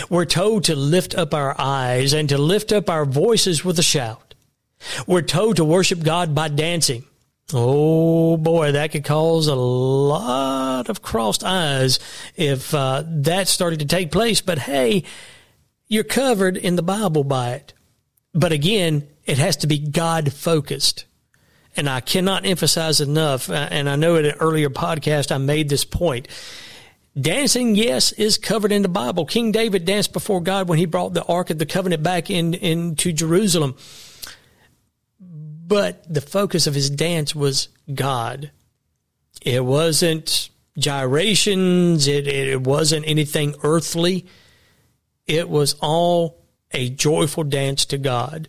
We're 0.09 0.25
told 0.25 0.65
to 0.65 0.77
lift 0.77 1.15
up 1.15 1.35
our 1.35 1.55
eyes 1.59 2.13
and 2.13 2.29
to 2.31 2.39
lift 2.39 2.73
up 2.73 2.89
our 2.89 3.05
voices 3.05 3.65
with 3.65 3.79
a 3.79 3.83
shout. 3.83 4.35
We're 5.07 5.23
told 5.23 5.57
to 5.57 5.65
worship 5.65 6.03
God 6.03 6.35
by 6.35 6.49
dancing. 6.49 7.05
Oh 7.53 8.37
boy, 8.39 8.73
that 8.73 8.93
could 8.93 9.05
cause 9.05 9.49
a 9.49 9.55
lot 9.55 10.89
of 10.89 11.03
crossed 11.03 11.45
eyes 11.45 11.99
if 12.37 12.73
uh, 12.73 13.05
that 13.07 13.49
started 13.49 13.81
to 13.81 13.87
take 13.87 14.11
place. 14.11 14.41
But 14.41 14.59
hey, 14.59 15.05
you're 15.89 16.05
covered 16.05 16.57
in 16.57 16.77
the 16.77 16.83
Bible 16.83 17.25
by 17.25 17.53
it. 17.53 17.73
But 18.33 18.53
again, 18.53 19.09
it 19.25 19.39
has 19.39 19.57
to 19.59 19.67
be 19.67 19.79
God 19.79 20.33
focused. 20.33 21.05
And 21.77 21.89
I 21.89 22.01
cannot 22.01 22.47
emphasize 22.47 23.01
enough, 23.01 23.51
uh, 23.51 23.69
and 23.71 23.89
I 23.89 23.97
know 23.97 24.17
in 24.17 24.27
an 24.27 24.37
earlier 24.41 24.71
podcast 24.71 25.33
I 25.33 25.39
made 25.39 25.69
this 25.69 25.85
point. 25.85 26.29
Dancing, 27.21 27.77
yes, 27.77 28.13
is 28.13 28.39
covered 28.39 28.73
in 28.73 28.83
the 28.83 28.89
Bible. 28.89 29.25
King 29.25 29.53
David 29.53 29.85
danced 29.85 30.13
before 30.13 30.41
God 30.41 30.69
when 30.69 30.79
he 30.79 30.87
brought 30.87 31.15
the 31.15 31.25
Ark 31.25 31.51
of 31.51 31.59
the 31.59 31.67
Covenant 31.67 32.03
back 32.03 32.29
in, 32.29 32.55
into 32.55 33.13
Jerusalem. 33.13 33.77
But 35.21 36.13
the 36.13 36.21
focus 36.21 36.67
of 36.67 36.75
his 36.75 36.91
dance 36.91 37.35
was 37.35 37.69
God. 37.93 38.51
It 39.43 39.65
wasn't 39.65 40.51
gyrations. 40.77 42.09
It, 42.09 42.27
it 42.27 42.61
wasn't 42.61 43.07
anything 43.07 43.55
earthly. 43.63 44.27
It 45.27 45.49
was 45.49 45.75
all 45.81 46.45
a 46.73 46.91
joyful 46.91 47.45
dance 47.45 47.87
to 47.87 47.99
God. 47.99 48.49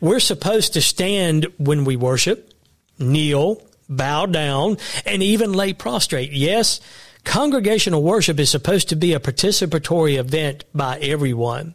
We're 0.00 0.20
supposed 0.20 0.72
to 0.72 0.80
stand 0.80 1.46
when 1.58 1.84
we 1.84 1.96
worship, 1.96 2.54
kneel, 2.98 3.62
bow 3.88 4.26
down, 4.26 4.78
and 5.04 5.22
even 5.22 5.52
lay 5.52 5.72
prostrate. 5.72 6.32
Yes, 6.32 6.80
congregational 7.24 8.02
worship 8.02 8.40
is 8.40 8.50
supposed 8.50 8.88
to 8.88 8.96
be 8.96 9.12
a 9.12 9.20
participatory 9.20 10.18
event 10.18 10.64
by 10.74 10.98
everyone. 10.98 11.74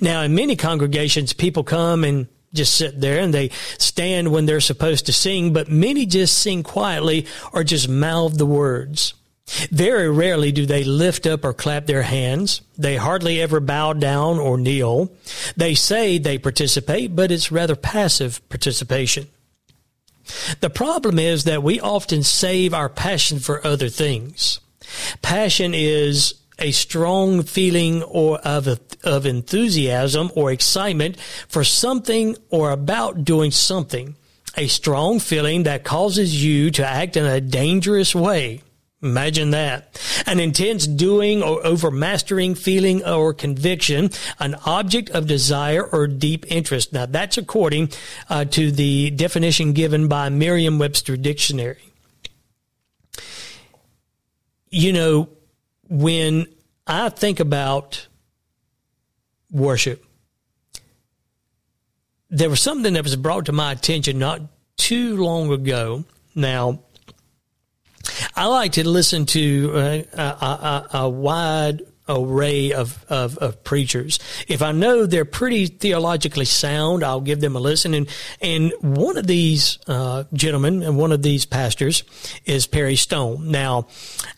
Now, 0.00 0.22
in 0.22 0.34
many 0.34 0.54
congregations, 0.54 1.32
people 1.32 1.64
come 1.64 2.04
and 2.04 2.28
just 2.54 2.74
sit 2.74 3.00
there 3.00 3.20
and 3.20 3.34
they 3.34 3.50
stand 3.78 4.30
when 4.30 4.46
they're 4.46 4.60
supposed 4.60 5.06
to 5.06 5.12
sing, 5.12 5.52
but 5.52 5.68
many 5.68 6.06
just 6.06 6.38
sing 6.38 6.62
quietly 6.62 7.26
or 7.52 7.64
just 7.64 7.88
mouth 7.88 8.38
the 8.38 8.46
words. 8.46 9.14
Very 9.70 10.10
rarely 10.10 10.50
do 10.50 10.66
they 10.66 10.82
lift 10.82 11.26
up 11.26 11.44
or 11.44 11.54
clap 11.54 11.86
their 11.86 12.02
hands. 12.02 12.62
They 12.76 12.96
hardly 12.96 13.40
ever 13.40 13.60
bow 13.60 13.92
down 13.92 14.38
or 14.38 14.58
kneel. 14.58 15.12
They 15.56 15.74
say 15.74 16.18
they 16.18 16.38
participate, 16.38 17.14
but 17.14 17.30
it's 17.30 17.52
rather 17.52 17.76
passive 17.76 18.46
participation. 18.48 19.28
The 20.60 20.70
problem 20.70 21.20
is 21.20 21.44
that 21.44 21.62
we 21.62 21.78
often 21.78 22.24
save 22.24 22.74
our 22.74 22.88
passion 22.88 23.38
for 23.38 23.64
other 23.64 23.88
things. 23.88 24.58
Passion 25.22 25.72
is 25.74 26.34
a 26.58 26.72
strong 26.72 27.42
feeling 27.42 28.02
or 28.02 28.38
of, 28.38 28.80
of 29.04 29.26
enthusiasm 29.26 30.32
or 30.34 30.50
excitement 30.50 31.20
for 31.48 31.62
something 31.62 32.36
or 32.50 32.70
about 32.70 33.24
doing 33.24 33.52
something. 33.52 34.16
A 34.56 34.66
strong 34.68 35.20
feeling 35.20 35.64
that 35.64 35.84
causes 35.84 36.42
you 36.42 36.70
to 36.72 36.86
act 36.86 37.16
in 37.16 37.26
a 37.26 37.40
dangerous 37.40 38.14
way. 38.14 38.62
Imagine 39.02 39.50
that. 39.50 40.00
An 40.26 40.40
intense 40.40 40.86
doing 40.86 41.42
or 41.42 41.62
overmastering 41.62 42.56
feeling 42.56 43.04
or 43.04 43.34
conviction, 43.34 44.10
an 44.40 44.54
object 44.64 45.10
of 45.10 45.26
desire 45.26 45.84
or 45.84 46.06
deep 46.06 46.46
interest. 46.48 46.92
Now 46.92 47.06
that's 47.06 47.36
according 47.36 47.90
uh, 48.30 48.46
to 48.46 48.70
the 48.70 49.10
definition 49.10 49.74
given 49.74 50.08
by 50.08 50.30
Merriam-Webster 50.30 51.16
Dictionary. 51.18 51.92
You 54.70 54.92
know, 54.92 55.28
when 55.88 56.46
I 56.86 57.10
think 57.10 57.38
about 57.38 58.08
worship, 59.50 60.04
there 62.30 62.50
was 62.50 62.60
something 62.60 62.94
that 62.94 63.04
was 63.04 63.14
brought 63.16 63.46
to 63.46 63.52
my 63.52 63.72
attention 63.72 64.18
not 64.18 64.40
too 64.76 65.16
long 65.16 65.52
ago. 65.52 66.04
Now, 66.34 66.80
I 68.36 68.46
like 68.46 68.72
to 68.72 68.86
listen 68.86 69.24
to 69.26 69.72
uh, 69.74 70.02
a, 70.12 70.20
a, 70.22 70.88
a, 70.92 71.08
wide 71.08 71.80
array 72.06 72.72
of, 72.72 73.02
of, 73.08 73.38
of, 73.38 73.64
preachers. 73.64 74.18
If 74.46 74.60
I 74.60 74.72
know 74.72 75.06
they're 75.06 75.24
pretty 75.24 75.66
theologically 75.66 76.44
sound, 76.44 77.02
I'll 77.02 77.22
give 77.22 77.40
them 77.40 77.56
a 77.56 77.60
listen. 77.60 77.94
And, 77.94 78.08
and 78.42 78.72
one 78.80 79.16
of 79.16 79.26
these 79.26 79.78
uh, 79.86 80.24
gentlemen 80.34 80.82
and 80.82 80.98
one 80.98 81.12
of 81.12 81.22
these 81.22 81.46
pastors 81.46 82.04
is 82.44 82.66
Perry 82.66 82.94
Stone. 82.96 83.50
Now, 83.50 83.88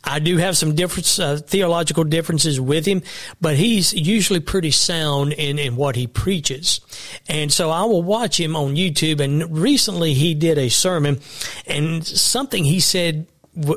I 0.05 0.21
do 0.21 0.37
have 0.37 0.57
some 0.57 0.77
different 0.77 1.19
uh, 1.19 1.37
theological 1.39 2.05
differences 2.05 2.61
with 2.61 2.87
him, 2.87 3.03
but 3.41 3.57
he's 3.57 3.93
usually 3.93 4.41
pretty 4.41 4.71
sound 4.71 5.33
in, 5.33 5.59
in 5.59 5.75
what 5.75 5.97
he 5.97 6.07
preaches. 6.07 6.81
And 7.29 7.53
so 7.53 7.71
I 7.71 7.83
will 7.83 8.03
watch 8.03 8.39
him 8.39 8.55
on 8.55 8.77
YouTube. 8.77 9.19
And 9.21 9.59
recently 9.59 10.15
he 10.15 10.35
did 10.35 10.57
a 10.57 10.69
sermon 10.69 11.21
and 11.67 12.07
something 12.07 12.65
he 12.65 12.79
said 12.79 13.27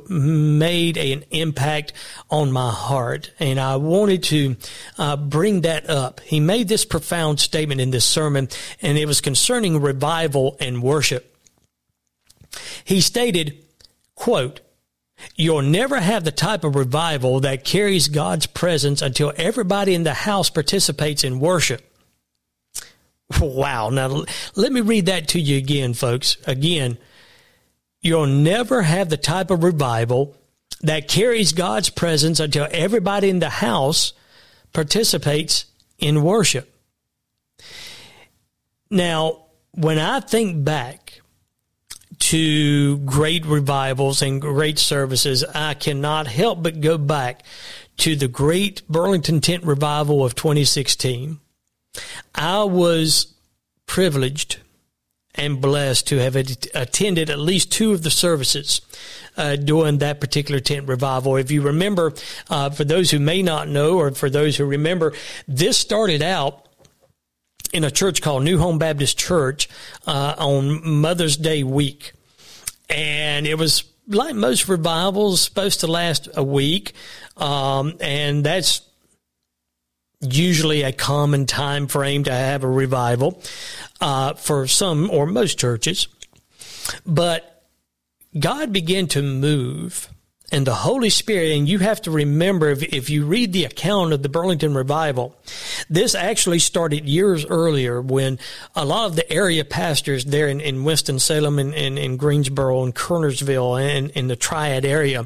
made 0.10 0.98
an 0.98 1.24
impact 1.32 1.94
on 2.30 2.52
my 2.52 2.72
heart. 2.72 3.32
And 3.40 3.60
I 3.60 3.78
wanted 3.78 4.24
to 4.24 4.56
uh, 4.98 5.18
bring 5.18 5.62
that 5.62 5.90
up. 5.90 6.20
He 6.22 6.40
made 6.40 6.68
this 6.68 6.86
profound 6.86 7.40
statement 7.40 7.82
in 7.82 7.92
this 7.92 8.06
sermon, 8.06 8.50
and 8.82 8.98
it 8.98 9.06
was 9.06 9.22
concerning 9.22 9.82
revival 9.82 10.58
and 10.60 10.84
worship. 10.84 11.36
He 12.84 13.02
stated, 13.02 13.64
quote, 14.16 14.62
You'll 15.36 15.62
never 15.62 16.00
have 16.00 16.24
the 16.24 16.32
type 16.32 16.64
of 16.64 16.76
revival 16.76 17.42
that 17.42 17.64
carries 17.64 18.08
God's 18.08 18.48
presence 18.48 19.02
until 19.02 19.34
everybody 19.38 19.94
in 19.94 20.04
the 20.04 20.14
house 20.14 20.50
participates 20.50 21.24
in 21.24 21.40
worship. 21.40 21.88
Wow. 23.40 23.90
Now, 23.90 24.26
let 24.56 24.72
me 24.72 24.82
read 24.82 25.06
that 25.06 25.30
to 25.30 25.40
you 25.40 25.58
again, 25.58 25.94
folks. 25.94 26.38
Again, 26.46 26.98
You'll 28.02 28.28
never 28.28 28.82
have 28.82 29.10
the 29.10 29.18
type 29.18 29.52
of 29.52 29.64
revival 29.64 30.36
that 30.82 31.08
carries 31.08 31.54
God's 31.54 31.90
presence 31.90 32.40
until 32.40 32.68
everybody 32.72 33.30
in 33.30 33.40
the 33.40 33.50
house 33.50 34.14
participates 34.74 35.66
in 36.00 36.24
worship. 36.24 36.74
Now, 38.90 39.46
when 39.72 40.00
I 40.00 40.20
think 40.20 40.64
back 40.66 41.22
to 42.20 42.98
great 43.00 43.46
revivals 43.46 44.22
and 44.22 44.42
great 44.42 44.80
services, 44.80 45.44
I 45.44 45.76
cannot 45.76 46.28
help 46.28 46.64
but 46.64 46.82
go 46.82 46.98
back 46.98 47.44
to 47.98 48.16
the 48.16 48.28
great 48.28 48.88
Burlington 48.88 49.42
Tent 49.42 49.64
Revival 49.64 50.26
of 50.26 50.36
2016. 50.36 51.40
I 52.34 52.64
was 52.64 53.34
privileged 53.86 54.58
and 55.36 55.62
blessed 55.62 56.08
to 56.08 56.18
have 56.18 56.36
attended 56.36 57.30
at 57.30 57.40
least 57.40 57.72
two 57.72 57.92
of 57.94 58.04
the 58.04 58.12
services 58.12 58.82
uh, 59.38 59.56
during 59.56 60.00
that 60.00 60.20
particular 60.20 60.60
tent 60.60 60.88
revival. 60.88 61.38
If 61.38 61.52
you 61.52 61.62
remember, 61.62 62.14
uh, 62.50 62.70
for 62.70 62.84
those 62.84 63.12
who 63.12 63.20
may 63.20 63.42
not 63.42 63.68
know, 63.68 63.98
or 63.98 64.12
for 64.12 64.30
those 64.30 64.58
who 64.58 64.66
remember, 64.66 65.14
this 65.48 65.78
started 65.78 66.22
out 66.22 66.68
in 67.74 67.84
a 67.84 67.92
church 67.92 68.22
called 68.22 68.44
New 68.44 68.58
Home 68.58 68.78
Baptist 68.78 69.18
Church 69.18 69.70
uh, 70.06 70.36
on 70.38 70.88
Mother's 71.02 71.38
Day 71.38 71.64
week, 71.64 72.12
and 72.90 73.48
it 73.48 73.58
was 73.58 73.86
like 74.08 74.36
most 74.36 74.68
revivals, 74.68 75.42
supposed 75.42 75.80
to 75.80 75.88
last 75.88 76.28
a 76.36 76.44
week, 76.44 76.94
um, 77.38 77.94
and 78.02 78.44
that's 78.44 78.82
usually 80.20 80.84
a 80.84 80.92
common 80.92 81.46
time 81.46 81.88
frame 81.88 82.26
to 82.26 82.32
have 82.32 82.64
a 82.64 82.70
revival 82.70 83.42
uh, 84.02 84.34
for 84.34 84.68
some 84.68 85.10
or 85.10 85.26
most 85.26 85.58
churches. 85.60 86.08
But 87.06 87.66
God 88.38 88.74
began 88.74 89.08
to 89.08 89.22
move 89.22 90.10
and 90.52 90.68
the 90.68 90.76
Holy 90.76 91.10
Spirit, 91.10 91.58
and 91.58 91.68
you 91.68 91.80
have 91.80 92.02
to 92.02 92.12
remember 92.12 92.70
if, 92.70 92.84
if 92.84 93.10
you 93.10 93.26
read 93.26 93.54
the 93.54 93.64
account 93.64 94.12
of 94.12 94.22
the 94.22 94.30
Burlington 94.30 94.74
revival, 94.74 95.36
this 95.90 96.14
actually 96.14 96.60
started 96.60 97.08
years 97.08 97.46
earlier 97.46 98.02
when 98.02 98.38
a 98.76 98.84
lot 98.84 99.06
of 99.06 99.16
the 99.16 99.32
area 99.32 99.64
pastors 99.64 100.26
there 100.26 100.48
in, 100.48 100.60
in 100.60 100.84
Winston-Salem 100.84 101.58
and 101.58 101.74
in, 101.74 101.98
in, 101.98 102.18
Greensboro 102.18 102.84
and 102.84 102.94
Kernersville 102.94 103.82
and 103.82 104.10
in 104.12 104.28
the 104.28 104.36
Triad 104.36 104.84
area 104.84 105.26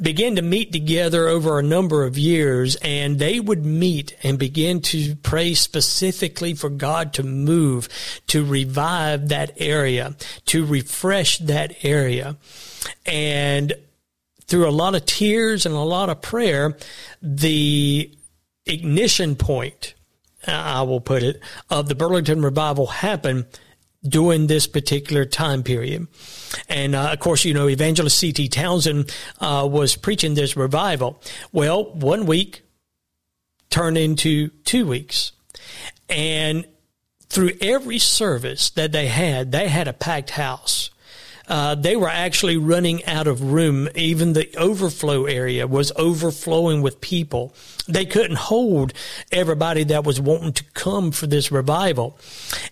began 0.00 0.36
to 0.36 0.42
meet 0.42 0.72
together 0.72 1.26
over 1.26 1.58
a 1.58 1.62
number 1.62 2.04
of 2.04 2.16
years 2.16 2.76
and 2.76 3.18
they 3.18 3.40
would 3.40 3.64
meet 3.64 4.16
and 4.22 4.38
begin 4.38 4.80
to 4.80 5.16
pray 5.16 5.54
specifically 5.54 6.54
for 6.54 6.70
God 6.70 7.12
to 7.14 7.24
move, 7.24 7.88
to 8.28 8.44
revive 8.44 9.28
that 9.28 9.52
area, 9.56 10.14
to 10.46 10.64
refresh 10.64 11.38
that 11.38 11.84
area. 11.84 12.36
And 13.04 13.74
through 14.52 14.68
a 14.68 14.70
lot 14.70 14.94
of 14.94 15.06
tears 15.06 15.64
and 15.64 15.74
a 15.74 15.78
lot 15.78 16.10
of 16.10 16.20
prayer, 16.20 16.76
the 17.22 18.14
ignition 18.66 19.34
point, 19.34 19.94
I 20.46 20.82
will 20.82 21.00
put 21.00 21.22
it, 21.22 21.40
of 21.70 21.88
the 21.88 21.94
Burlington 21.94 22.42
revival 22.42 22.86
happened 22.86 23.46
during 24.06 24.48
this 24.48 24.66
particular 24.66 25.24
time 25.24 25.62
period. 25.62 26.06
And 26.68 26.94
uh, 26.94 27.12
of 27.12 27.18
course, 27.20 27.46
you 27.46 27.54
know, 27.54 27.66
evangelist 27.66 28.18
C.T. 28.18 28.48
Townsend 28.48 29.10
uh, 29.40 29.66
was 29.72 29.96
preaching 29.96 30.34
this 30.34 30.54
revival. 30.54 31.18
Well, 31.50 31.84
one 31.94 32.26
week 32.26 32.60
turned 33.70 33.96
into 33.96 34.48
two 34.66 34.86
weeks. 34.86 35.32
And 36.10 36.66
through 37.30 37.52
every 37.62 37.98
service 37.98 38.68
that 38.68 38.92
they 38.92 39.06
had, 39.06 39.50
they 39.50 39.68
had 39.68 39.88
a 39.88 39.94
packed 39.94 40.28
house 40.28 40.90
uh, 41.48 41.74
they 41.74 41.96
were 41.96 42.08
actually 42.08 42.56
running 42.56 43.04
out 43.04 43.26
of 43.26 43.42
room. 43.42 43.88
Even 43.94 44.32
the 44.32 44.54
overflow 44.56 45.24
area 45.26 45.66
was 45.66 45.92
overflowing 45.96 46.82
with 46.82 47.00
people. 47.00 47.54
They 47.88 48.06
couldn't 48.06 48.36
hold 48.36 48.92
everybody 49.30 49.84
that 49.84 50.04
was 50.04 50.20
wanting 50.20 50.52
to 50.54 50.64
come 50.74 51.10
for 51.10 51.26
this 51.26 51.50
revival. 51.50 52.18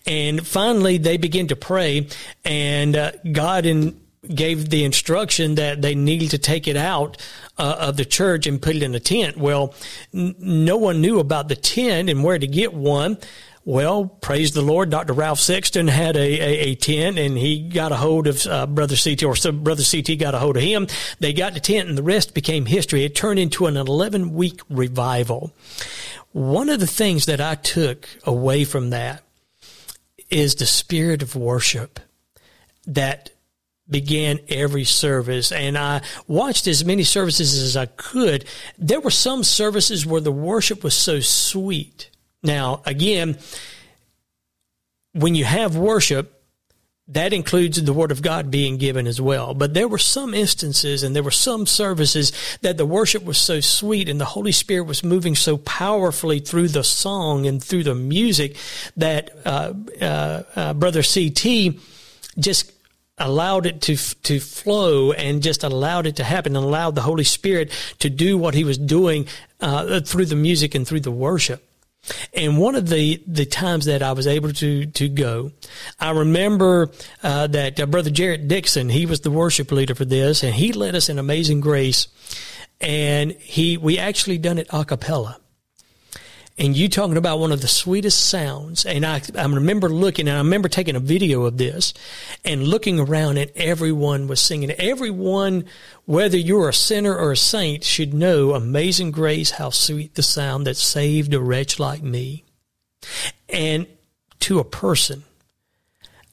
And 0.07 0.47
finally, 0.47 0.99
they 0.99 1.17
began 1.17 1.49
to 1.49 1.57
pray, 1.57 2.09
and 2.45 2.97
uh, 2.97 3.13
God 3.33 3.67
in 3.67 4.01
gave 4.35 4.69
the 4.69 4.85
instruction 4.85 5.55
that 5.55 5.81
they 5.81 5.95
needed 5.95 6.31
to 6.31 6.39
take 6.39 6.69
it 6.69 6.77
out 6.77 7.17
uh, 7.59 7.77
of 7.79 7.97
the 7.97 8.05
church 8.05 8.47
and 8.47 8.61
put 8.61 8.77
it 8.77 8.83
in 8.83 8.95
a 8.95 9.01
tent. 9.01 9.37
Well, 9.37 9.75
n- 10.13 10.35
no 10.39 10.77
one 10.77 11.01
knew 11.01 11.21
about 11.21 11.49
the 11.49 11.57
tent 11.57 12.11
and 12.11 12.23
where 12.23 12.39
to 12.39 12.47
get 12.47 12.75
one. 12.75 13.17
Well, 13.65 14.07
praise 14.07 14.53
the 14.53 14.63
Lord. 14.63 14.89
Dr. 14.89 15.13
Ralph 15.13 15.39
Sexton 15.39 15.87
had 15.89 16.17
a, 16.17 16.21
a, 16.21 16.59
a 16.71 16.75
tent 16.77 17.19
and 17.19 17.37
he 17.37 17.69
got 17.69 17.93
a 17.93 17.97
hold 17.97 18.27
of 18.27 18.47
uh, 18.47 18.67
Brother 18.67 18.97
CT 18.97 19.23
or 19.25 19.37
some 19.37 19.63
Brother 19.63 19.83
CT 19.85 20.19
got 20.19 20.35
a 20.35 20.39
hold 20.39 20.57
of 20.57 20.63
him. 20.63 20.87
They 21.19 21.35
got 21.35 21.53
the 21.53 21.61
tent 21.61 21.89
and 21.89 21.99
the 21.99 22.03
rest 22.03 22.33
became 22.33 22.65
history. 22.65 23.05
It 23.05 23.15
turned 23.15 23.39
into 23.39 23.67
an 23.67 23.77
11 23.77 24.33
week 24.33 24.63
revival. 24.71 25.53
One 26.33 26.71
of 26.71 26.81
the 26.81 26.87
things 26.87 27.27
that 27.27 27.41
I 27.41 27.55
took 27.55 28.09
away 28.25 28.65
from 28.65 28.91
that 28.91 29.25
is 30.31 30.55
the 30.55 30.67
spirit 30.67 31.23
of 31.23 31.37
worship 31.37 32.01
that 32.87 33.31
began 33.91 34.39
every 34.49 34.85
service 34.85 35.53
and 35.53 35.77
I 35.77 36.01
watched 36.27 36.67
as 36.67 36.85
many 36.85 37.03
services 37.03 37.61
as 37.61 37.77
I 37.77 37.87
could. 37.87 38.47
There 38.79 39.01
were 39.01 39.11
some 39.11 39.45
services 39.45 40.07
where 40.07 40.21
the 40.23 40.33
worship 40.33 40.83
was 40.83 40.95
so 40.95 41.21
sweet 41.21 42.09
Now, 42.43 42.83
again, 42.87 43.39
when 45.13 45.35
you 45.35 45.45
have 45.45 45.77
worship, 45.77 46.41
that 47.11 47.33
includes 47.33 47.83
the 47.83 47.93
word 47.93 48.13
of 48.13 48.23
God 48.23 48.53
being 48.53 48.77
given 48.77 49.09
as 49.09 49.21
well. 49.21 49.53
But 49.53 49.75
there 49.75 49.89
were 49.89 49.99
some 49.99 50.33
instances 50.33 51.03
and 51.03 51.15
there 51.15 51.25
were 51.25 51.33
some 51.33 51.67
services 51.67 52.33
that 52.63 52.77
the 52.77 52.87
worship 52.87 53.25
was 53.25 53.37
so 53.37 53.61
sweet 53.61 54.09
and 54.09 54.21
the 54.21 54.25
Holy 54.25 54.53
Spirit 54.53 54.85
was 54.85 55.03
moving 55.03 55.35
so 55.35 55.57
powerfully 55.59 56.39
through 56.39 56.69
the 56.69 56.85
song 56.85 57.47
and 57.47 57.63
through 57.63 57.83
the 57.83 57.97
music 57.97 58.57
that 58.97 59.37
uh, 59.45 59.75
uh, 60.01 60.43
uh, 60.55 60.75
Brother 60.75 61.03
CT 61.03 61.75
just 62.39 62.73
allowed 63.19 63.67
it 63.67 63.83
to 63.83 63.97
to 64.23 64.41
flow 64.41 65.13
and 65.13 65.43
just 65.43 65.63
allowed 65.65 66.07
it 66.07 66.17
to 66.17 66.25
happen 66.25 66.57
and 66.57 66.65
allowed 66.65 66.95
the 66.95 67.03
Holy 67.03 67.25
Spirit 67.25 67.71
to 67.99 68.09
do 68.09 68.39
what 68.39 68.55
He 68.55 68.63
was 68.63 68.79
doing 68.79 69.27
uh, 69.61 70.01
through 70.01 70.27
the 70.27 70.37
music 70.37 70.77
and 70.77 70.87
through 70.87 71.01
the 71.01 71.11
worship. 71.11 71.70
And 72.33 72.59
one 72.59 72.75
of 72.75 72.89
the, 72.89 73.23
the 73.27 73.45
times 73.45 73.85
that 73.87 74.03
I 74.03 74.13
was 74.13 74.27
able 74.27 74.53
to, 74.55 74.87
to 74.87 75.09
go, 75.09 75.53
I 75.99 76.11
remember 76.11 76.91
uh, 77.23 77.47
that 77.49 77.81
uh, 77.81 77.87
Brother 77.87 78.11
Jarrett 78.11 78.49
Dixon, 78.49 78.89
he 78.89 79.07
was 79.07 79.21
the 79.21 79.31
worship 79.31 79.71
leader 79.73 79.95
for 79.95 80.05
this, 80.05 80.43
and 80.43 80.55
he 80.55 80.73
led 80.73 80.95
us 80.95 81.09
in 81.09 81.19
Amazing 81.19 81.61
Grace. 81.61 82.09
And 82.81 83.33
he, 83.33 83.77
we 83.77 83.99
actually 83.99 84.39
done 84.39 84.59
it 84.59 84.67
a 84.71 84.85
cappella 84.85 85.40
and 86.61 86.77
you 86.77 86.91
talking 86.91 87.17
about 87.17 87.39
one 87.39 87.53
of 87.53 87.63
the 87.63 87.69
sweetest 87.69 88.29
sounds. 88.29 88.85
And 88.85 89.07
I, 89.07 89.23
I 89.35 89.47
remember 89.47 89.89
looking, 89.89 90.29
and 90.29 90.37
I 90.37 90.41
remember 90.41 90.69
taking 90.69 90.95
a 90.95 91.01
video 91.01 91.47
of 91.47 91.57
this 91.57 91.95
and 92.45 92.69
looking 92.69 93.01
around, 93.01 93.39
and 93.39 93.51
everyone 93.57 94.29
was 94.29 94.43
singing. 94.43 94.71
Everyone, 94.73 95.65
whether 96.05 96.37
you're 96.37 96.69
a 96.69 96.75
sinner 96.75 97.17
or 97.17 97.33
a 97.33 97.37
saint, 97.37 97.83
should 97.83 98.13
know 98.13 98.53
Amazing 98.53 99.11
Grace, 99.11 99.53
how 99.53 99.71
sweet 99.71 100.17
the 100.17 100.23
sound 100.23 100.67
that 100.67 100.77
saved 100.77 101.33
a 101.33 101.41
wretch 101.41 101.81
like 101.81 102.03
me. 102.03 102.45
And 103.49 103.87
to 104.41 104.59
a 104.59 104.65
person, 104.65 105.25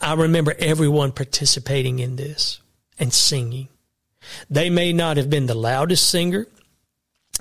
I 0.02 0.14
remember 0.14 0.56
everyone 0.60 1.14
participating 1.14 2.00
in 2.00 2.18
this 2.18 2.60
and 3.00 3.14
singing. 3.14 3.70
They 4.50 4.70
may 4.70 4.92
not 4.92 5.16
have 5.16 5.30
been 5.30 5.46
the 5.46 5.56
loudest 5.56 6.10
singer. 6.10 6.48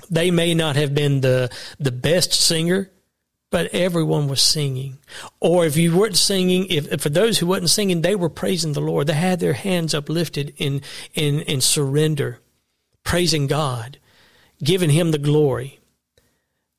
They 0.09 0.31
may 0.31 0.53
not 0.53 0.75
have 0.75 0.93
been 0.93 1.21
the, 1.21 1.49
the 1.79 1.91
best 1.91 2.33
singer, 2.33 2.91
but 3.49 3.73
everyone 3.73 4.27
was 4.27 4.41
singing. 4.41 4.99
Or 5.39 5.65
if 5.65 5.77
you 5.77 5.95
weren't 5.95 6.17
singing, 6.17 6.67
if, 6.69 6.91
if, 6.91 7.01
for 7.01 7.09
those 7.09 7.39
who 7.39 7.47
weren't 7.47 7.69
singing, 7.69 8.01
they 8.01 8.15
were 8.15 8.29
praising 8.29 8.73
the 8.73 8.81
Lord. 8.81 9.07
They 9.07 9.13
had 9.13 9.39
their 9.39 9.53
hands 9.53 9.93
uplifted 9.93 10.53
in, 10.57 10.81
in, 11.13 11.41
in 11.41 11.61
surrender, 11.61 12.39
praising 13.03 13.47
God, 13.47 13.99
giving 14.63 14.89
Him 14.89 15.11
the 15.11 15.17
glory. 15.17 15.79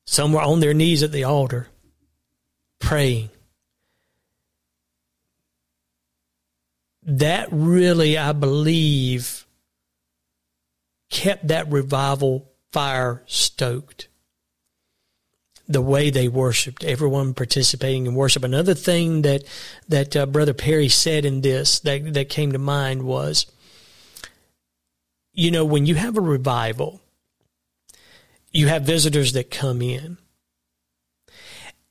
Some 0.05 0.33
were 0.33 0.41
on 0.41 0.59
their 0.59 0.73
knees 0.73 1.03
at 1.03 1.11
the 1.11 1.23
altar, 1.23 1.67
praying. 2.79 3.29
That 7.03 7.47
really, 7.51 8.17
I 8.17 8.33
believe, 8.33 9.47
kept 11.09 11.47
that 11.47 11.71
revival 11.71 12.48
fire 12.71 13.23
stoked. 13.25 14.07
The 15.67 15.81
way 15.81 16.09
they 16.09 16.27
worshiped, 16.27 16.83
everyone 16.83 17.35
participating 17.35 18.07
in 18.07 18.15
worship. 18.15 18.43
Another 18.43 18.73
thing 18.73 19.21
that 19.21 19.43
that 19.87 20.15
uh, 20.15 20.25
Brother 20.25 20.53
Perry 20.53 20.89
said 20.89 21.25
in 21.25 21.41
this 21.41 21.79
that 21.81 22.13
that 22.15 22.29
came 22.29 22.51
to 22.53 22.57
mind 22.57 23.03
was, 23.03 23.45
you 25.31 25.51
know, 25.51 25.63
when 25.63 25.85
you 25.85 25.93
have 25.93 26.17
a 26.17 26.21
revival, 26.21 27.01
you 28.51 28.67
have 28.67 28.81
visitors 28.81 29.33
that 29.33 29.51
come 29.51 29.83
in, 29.83 30.17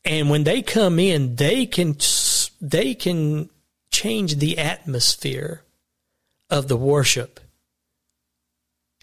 and 0.04 0.28
when 0.28 0.42
they 0.42 0.60
come 0.60 0.98
in, 0.98 1.36
they 1.36 1.64
can 1.64 1.96
they 2.60 2.94
can 2.94 3.48
change 3.92 4.36
the 4.36 4.58
atmosphere 4.58 5.62
of 6.50 6.66
the 6.66 6.76
worship 6.76 7.38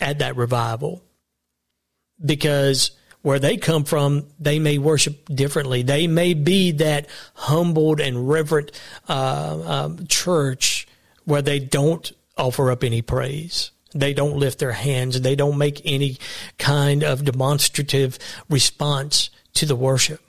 at 0.02 0.20
that 0.20 0.36
revival 0.36 1.05
because 2.24 2.92
where 3.22 3.40
they 3.40 3.58
come 3.58 3.84
from, 3.84 4.28
they 4.40 4.60
may 4.60 4.78
worship 4.78 5.28
differently. 5.34 5.82
They 5.82 6.06
may 6.08 6.36
be 6.36 6.72
that 6.74 7.08
humbled 7.34 8.00
and 8.00 8.30
reverent 8.30 8.72
uh, 9.10 9.62
um, 9.66 10.06
church 10.08 10.88
where 11.24 11.42
they 11.42 11.60
don't 11.60 12.12
offer 12.38 12.70
up 12.70 12.84
any 12.84 13.02
praise. 13.02 13.72
They 13.94 14.14
don't 14.14 14.38
lift 14.38 14.60
their 14.60 14.74
hands. 14.74 15.22
They 15.22 15.36
don't 15.36 15.58
make 15.58 15.82
any 15.86 16.20
kind 16.60 17.04
of 17.04 17.26
demonstrative 17.26 18.20
response 18.50 19.30
to 19.56 19.66
the 19.66 19.76
worship. 19.76 20.22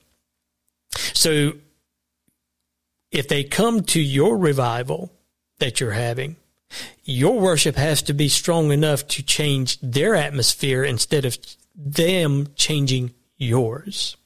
So 1.13 1.53
if 3.11 3.29
they 3.29 3.45
come 3.45 3.83
to 3.85 4.01
your 4.01 4.39
revival 4.39 5.13
that 5.59 5.81
you're 5.81 5.91
having, 5.91 6.37
your 7.05 7.39
worship 7.39 7.77
has 7.77 8.03
to 8.03 8.13
be 8.13 8.29
strong 8.29 8.73
enough 8.73 9.07
to 9.09 9.23
change 9.23 9.79
their 9.81 10.15
atmosphere 10.15 10.85
instead 10.85 11.25
of 11.25 11.37
them 11.77 12.49
changing 12.57 13.15
yours. 13.37 14.17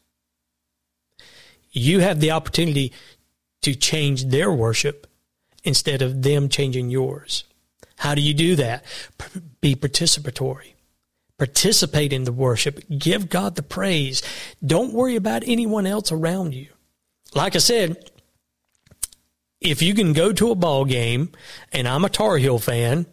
You 1.73 2.01
have 2.01 2.21
the 2.21 2.31
opportunity 2.31 2.93
to 3.63 3.75
change 3.75 4.27
their 4.27 4.53
worship 4.53 5.07
instead 5.65 6.03
of 6.03 6.23
them 6.23 6.49
changing 6.49 6.91
yours. 6.91 7.45
How 7.99 8.15
do 8.15 8.23
you 8.23 8.33
do 8.33 8.57
that? 8.57 8.85
Be 9.61 9.75
participatory. 9.77 10.75
Participate 11.37 12.13
in 12.13 12.25
the 12.25 12.33
worship. 12.33 12.83
Give 12.89 13.29
God 13.29 13.57
the 13.57 13.63
praise. 13.63 14.23
Don't 14.65 14.93
worry 14.93 15.17
about 15.17 15.43
anyone 15.47 15.87
else 15.87 16.11
around 16.11 16.55
you. 16.55 16.69
Like 17.35 17.55
I 17.55 17.59
said, 17.59 18.11
if 19.61 19.83
you 19.83 19.95
can 19.95 20.13
go 20.13 20.33
to 20.33 20.51
a 20.51 20.55
ball 20.55 20.85
game 20.85 21.31
and 21.73 21.87
I'm 21.87 22.05
a 22.05 22.09
Tar 22.09 22.39
Heel 22.39 22.59
fan 22.59 23.07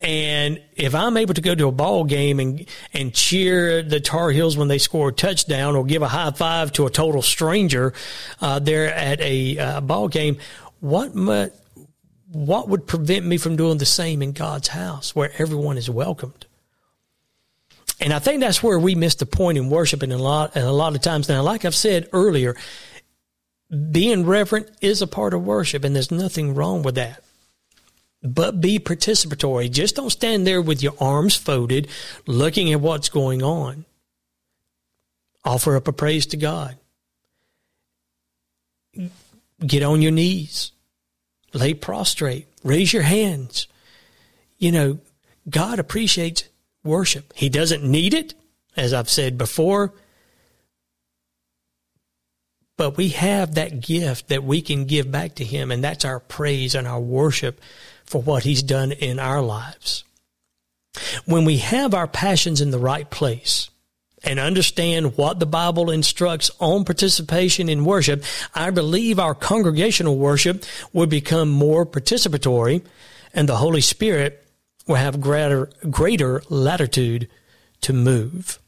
and 0.00 0.60
if 0.76 0.94
I'm 0.94 1.16
able 1.16 1.34
to 1.34 1.40
go 1.40 1.54
to 1.54 1.66
a 1.66 1.72
ball 1.72 2.04
game 2.04 2.38
and 2.38 2.66
and 2.92 3.12
cheer 3.12 3.82
the 3.82 3.98
Tar 3.98 4.30
Heels 4.30 4.56
when 4.56 4.68
they 4.68 4.78
score 4.78 5.08
a 5.08 5.12
touchdown, 5.12 5.74
or 5.74 5.84
give 5.84 6.02
a 6.02 6.08
high 6.08 6.30
five 6.30 6.72
to 6.74 6.86
a 6.86 6.90
total 6.90 7.20
stranger 7.20 7.92
uh, 8.40 8.60
there 8.60 8.94
at 8.94 9.20
a 9.20 9.58
uh, 9.58 9.80
ball 9.80 10.06
game, 10.06 10.38
what 10.78 11.08
what 12.30 12.68
would 12.68 12.86
prevent 12.86 13.26
me 13.26 13.38
from 13.38 13.56
doing 13.56 13.78
the 13.78 13.86
same 13.86 14.22
in 14.22 14.32
God's 14.32 14.68
house, 14.68 15.16
where 15.16 15.32
everyone 15.38 15.76
is 15.76 15.90
welcomed? 15.90 16.46
And 18.00 18.12
I 18.12 18.20
think 18.20 18.40
that's 18.40 18.62
where 18.62 18.78
we 18.78 18.94
miss 18.94 19.16
the 19.16 19.26
point 19.26 19.58
in 19.58 19.68
worship, 19.68 20.02
and 20.02 20.12
a 20.12 20.18
lot 20.18 20.54
and 20.54 20.64
a 20.64 20.72
lot 20.72 20.94
of 20.94 21.02
times 21.02 21.28
now, 21.28 21.42
like 21.42 21.64
I've 21.64 21.74
said 21.74 22.08
earlier, 22.12 22.54
being 23.90 24.24
reverent 24.24 24.70
is 24.80 25.02
a 25.02 25.08
part 25.08 25.34
of 25.34 25.44
worship, 25.44 25.82
and 25.82 25.96
there's 25.96 26.12
nothing 26.12 26.54
wrong 26.54 26.84
with 26.84 26.94
that 26.94 27.24
but 28.22 28.60
be 28.60 28.78
participatory. 28.78 29.70
Just 29.70 29.96
don't 29.96 30.10
stand 30.10 30.46
there 30.46 30.60
with 30.60 30.82
your 30.82 30.94
arms 31.00 31.36
folded 31.36 31.88
looking 32.26 32.72
at 32.72 32.80
what's 32.80 33.08
going 33.08 33.42
on. 33.42 33.84
Offer 35.44 35.76
up 35.76 35.88
a 35.88 35.92
praise 35.92 36.26
to 36.26 36.36
God. 36.36 36.76
Get 39.64 39.82
on 39.82 40.02
your 40.02 40.12
knees. 40.12 40.72
Lay 41.54 41.74
prostrate. 41.74 42.46
Raise 42.64 42.92
your 42.92 43.02
hands. 43.02 43.66
You 44.58 44.72
know, 44.72 44.98
God 45.48 45.78
appreciates 45.78 46.44
worship. 46.84 47.32
He 47.34 47.48
doesn't 47.48 47.84
need 47.84 48.14
it, 48.14 48.34
as 48.76 48.92
I've 48.92 49.08
said 49.08 49.38
before. 49.38 49.94
But 52.76 52.96
we 52.96 53.08
have 53.10 53.54
that 53.54 53.80
gift 53.80 54.28
that 54.28 54.44
we 54.44 54.62
can 54.62 54.84
give 54.84 55.10
back 55.10 55.36
to 55.36 55.44
Him, 55.44 55.70
and 55.70 55.82
that's 55.82 56.04
our 56.04 56.20
praise 56.20 56.74
and 56.74 56.86
our 56.86 57.00
worship 57.00 57.60
for 58.08 58.22
what 58.22 58.44
He's 58.44 58.62
done 58.62 58.92
in 58.92 59.18
our 59.18 59.42
lives. 59.42 60.04
When 61.26 61.44
we 61.44 61.58
have 61.58 61.94
our 61.94 62.08
passions 62.08 62.60
in 62.60 62.70
the 62.70 62.78
right 62.78 63.08
place 63.08 63.70
and 64.24 64.38
understand 64.38 65.16
what 65.16 65.38
the 65.38 65.46
Bible 65.46 65.90
instructs 65.90 66.50
on 66.58 66.84
participation 66.84 67.68
in 67.68 67.84
worship, 67.84 68.24
I 68.54 68.70
believe 68.70 69.18
our 69.18 69.34
congregational 69.34 70.16
worship 70.16 70.64
will 70.92 71.06
become 71.06 71.50
more 71.50 71.86
participatory 71.86 72.84
and 73.32 73.48
the 73.48 73.56
Holy 73.56 73.80
Spirit 73.80 74.44
will 74.86 74.96
have 74.96 75.20
greater, 75.20 75.70
greater 75.90 76.42
latitude 76.48 77.28
to 77.82 77.92
move. 77.92 78.58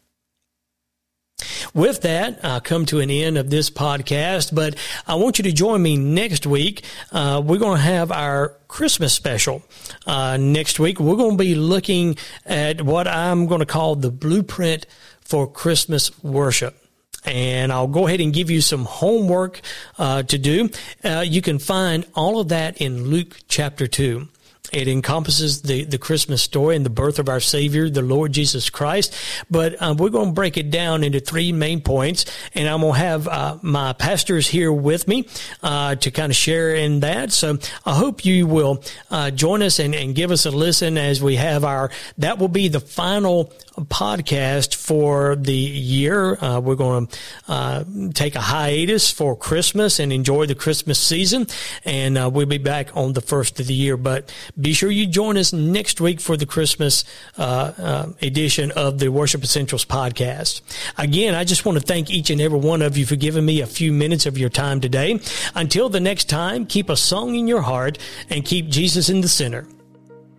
With 1.73 2.01
that, 2.03 2.45
I 2.45 2.59
come 2.59 2.85
to 2.87 2.99
an 2.99 3.11
end 3.11 3.39
of 3.39 3.49
this 3.49 3.71
podcast, 3.71 4.53
but 4.53 4.75
I 5.07 5.15
want 5.15 5.39
you 5.39 5.45
to 5.45 5.53
join 5.53 5.81
me 5.81 5.97
next 5.97 6.45
week. 6.45 6.83
Uh, 7.13 7.41
we're 7.45 7.59
going 7.59 7.77
to 7.77 7.83
have 7.83 8.11
our 8.11 8.57
Christmas 8.67 9.15
special. 9.15 9.63
Uh, 10.05 10.37
next 10.37 10.81
week, 10.81 10.99
we're 10.99 11.17
going 11.17 11.37
to 11.37 11.43
be 11.43 11.55
looking 11.55 12.17
at 12.45 12.83
what 12.83 13.07
I'm 13.07 13.47
going 13.47 13.61
to 13.61 13.67
call 13.67 13.95
the 13.95 14.11
blueprint 14.11 14.87
for 15.21 15.47
Christmas 15.47 16.11
worship 16.25 16.77
and 17.25 17.71
I'll 17.71 17.87
go 17.87 18.07
ahead 18.07 18.21
and 18.21 18.33
give 18.33 18.51
you 18.51 18.63
some 18.63 18.87
homework 18.87 19.61
uh, 19.99 20.23
to 20.23 20.39
do. 20.39 20.71
Uh, 21.05 21.23
you 21.27 21.43
can 21.43 21.59
find 21.59 22.07
all 22.15 22.41
of 22.41 22.49
that 22.49 22.81
in 22.81 23.05
Luke 23.05 23.37
chapter 23.47 23.87
2. 23.87 24.27
It 24.73 24.89
encompasses 24.89 25.63
the, 25.63 25.85
the 25.85 25.99
Christmas 25.99 26.43
story 26.43 26.77
and 26.77 26.85
the 26.85 26.91
birth 26.91 27.19
of 27.19 27.29
our 27.29 27.41
Savior, 27.41 27.89
the 27.89 28.03
Lord 28.03 28.33
Jesus 28.33 28.71
Christ. 28.71 29.15
But 29.51 29.81
um, 29.83 29.97
we're 29.97 30.11
going 30.11 30.29
to 30.29 30.33
break 30.33 30.57
it 30.57 30.71
down 30.71 31.05
into 31.05 31.21
three 31.21 31.53
main 31.53 31.81
points, 31.81 32.25
and 32.55 32.69
I'm 32.69 32.81
going 32.81 32.95
to 32.95 32.99
have 32.99 33.29
uh, 33.29 33.59
my 33.63 33.93
pastors 33.93 34.47
here 34.47 34.73
with 34.73 35.09
me 35.09 35.27
uh, 35.63 35.97
to 35.97 36.11
kind 36.11 36.31
of 36.31 36.37
share 36.37 36.75
in 36.75 37.01
that. 37.01 37.33
So 37.33 37.59
I 37.85 37.95
hope 37.95 38.25
you 38.25 38.47
will 38.47 38.83
uh, 39.11 39.31
join 39.31 39.63
us 39.63 39.79
and, 39.79 39.95
and 39.95 40.15
give 40.15 40.31
us 40.31 40.47
a 40.47 40.51
listen 40.51 40.99
as 40.99 41.23
we 41.23 41.37
have 41.37 41.65
our, 41.65 41.91
that 42.19 42.39
will 42.39 42.49
be 42.49 42.69
the 42.69 42.81
final 42.81 43.53
podcast 43.87 44.75
for 44.75 45.37
the 45.37 45.53
year. 45.55 46.37
Uh, 46.43 46.61
we're 46.61 46.75
going 46.75 47.07
to 47.07 47.19
uh, 47.49 47.85
take 48.15 48.35
a 48.35 48.41
hiatus 48.41 49.11
for 49.11 49.37
Christmas 49.37 49.99
and 49.99 50.13
enjoy 50.13 50.47
the 50.47 50.55
Christmas 50.55 50.99
season, 50.99 51.47
and 51.85 52.19
uh, 52.19 52.31
we'll 52.33 52.47
be 52.47 52.59
back 52.59 52.97
on 52.97 53.13
the 53.13 53.21
first 53.21 53.61
of 53.61 53.67
the 53.67 53.75
year. 53.75 53.97
But 53.97 54.33
be 54.61 54.73
sure 54.73 54.91
you 54.91 55.07
join 55.07 55.37
us 55.37 55.53
next 55.53 56.01
week 56.01 56.21
for 56.21 56.37
the 56.37 56.47
Christmas 56.47 57.05
uh, 57.39 57.73
uh, 57.79 58.13
edition 58.23 58.71
of 58.73 58.99
the 58.99 59.09
Worship 59.09 59.43
Essentials 59.43 59.85
podcast. 59.85 60.61
Again, 60.99 61.35
I 61.35 61.45
just 61.45 61.65
want 61.65 61.79
to 61.79 61.85
thank 61.85 62.11
each 62.11 62.31
and 62.31 62.41
every 62.41 62.59
one 62.59 62.83
of 62.83 62.97
you 62.97 63.07
for 63.07 63.17
giving 63.17 63.45
me 63.45 63.61
a 63.61 63.67
few 63.67 63.93
minutes 63.93 64.27
of 64.27 64.39
your 64.39 64.51
time 64.51 64.81
today. 64.81 65.21
Until 65.55 65.89
the 65.89 66.01
next 66.01 66.29
time, 66.29 66.67
keep 66.67 66.89
a 66.89 66.97
song 66.97 67.35
in 67.35 67.47
your 67.47 67.63
heart 67.63 67.99
and 68.29 68.45
keep 68.45 68.69
Jesus 68.69 69.09
in 69.09 69.21
the 69.21 69.29
center. 69.29 69.67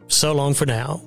So 0.08 0.34
long 0.34 0.54
for 0.54 0.66
now. 0.66 1.02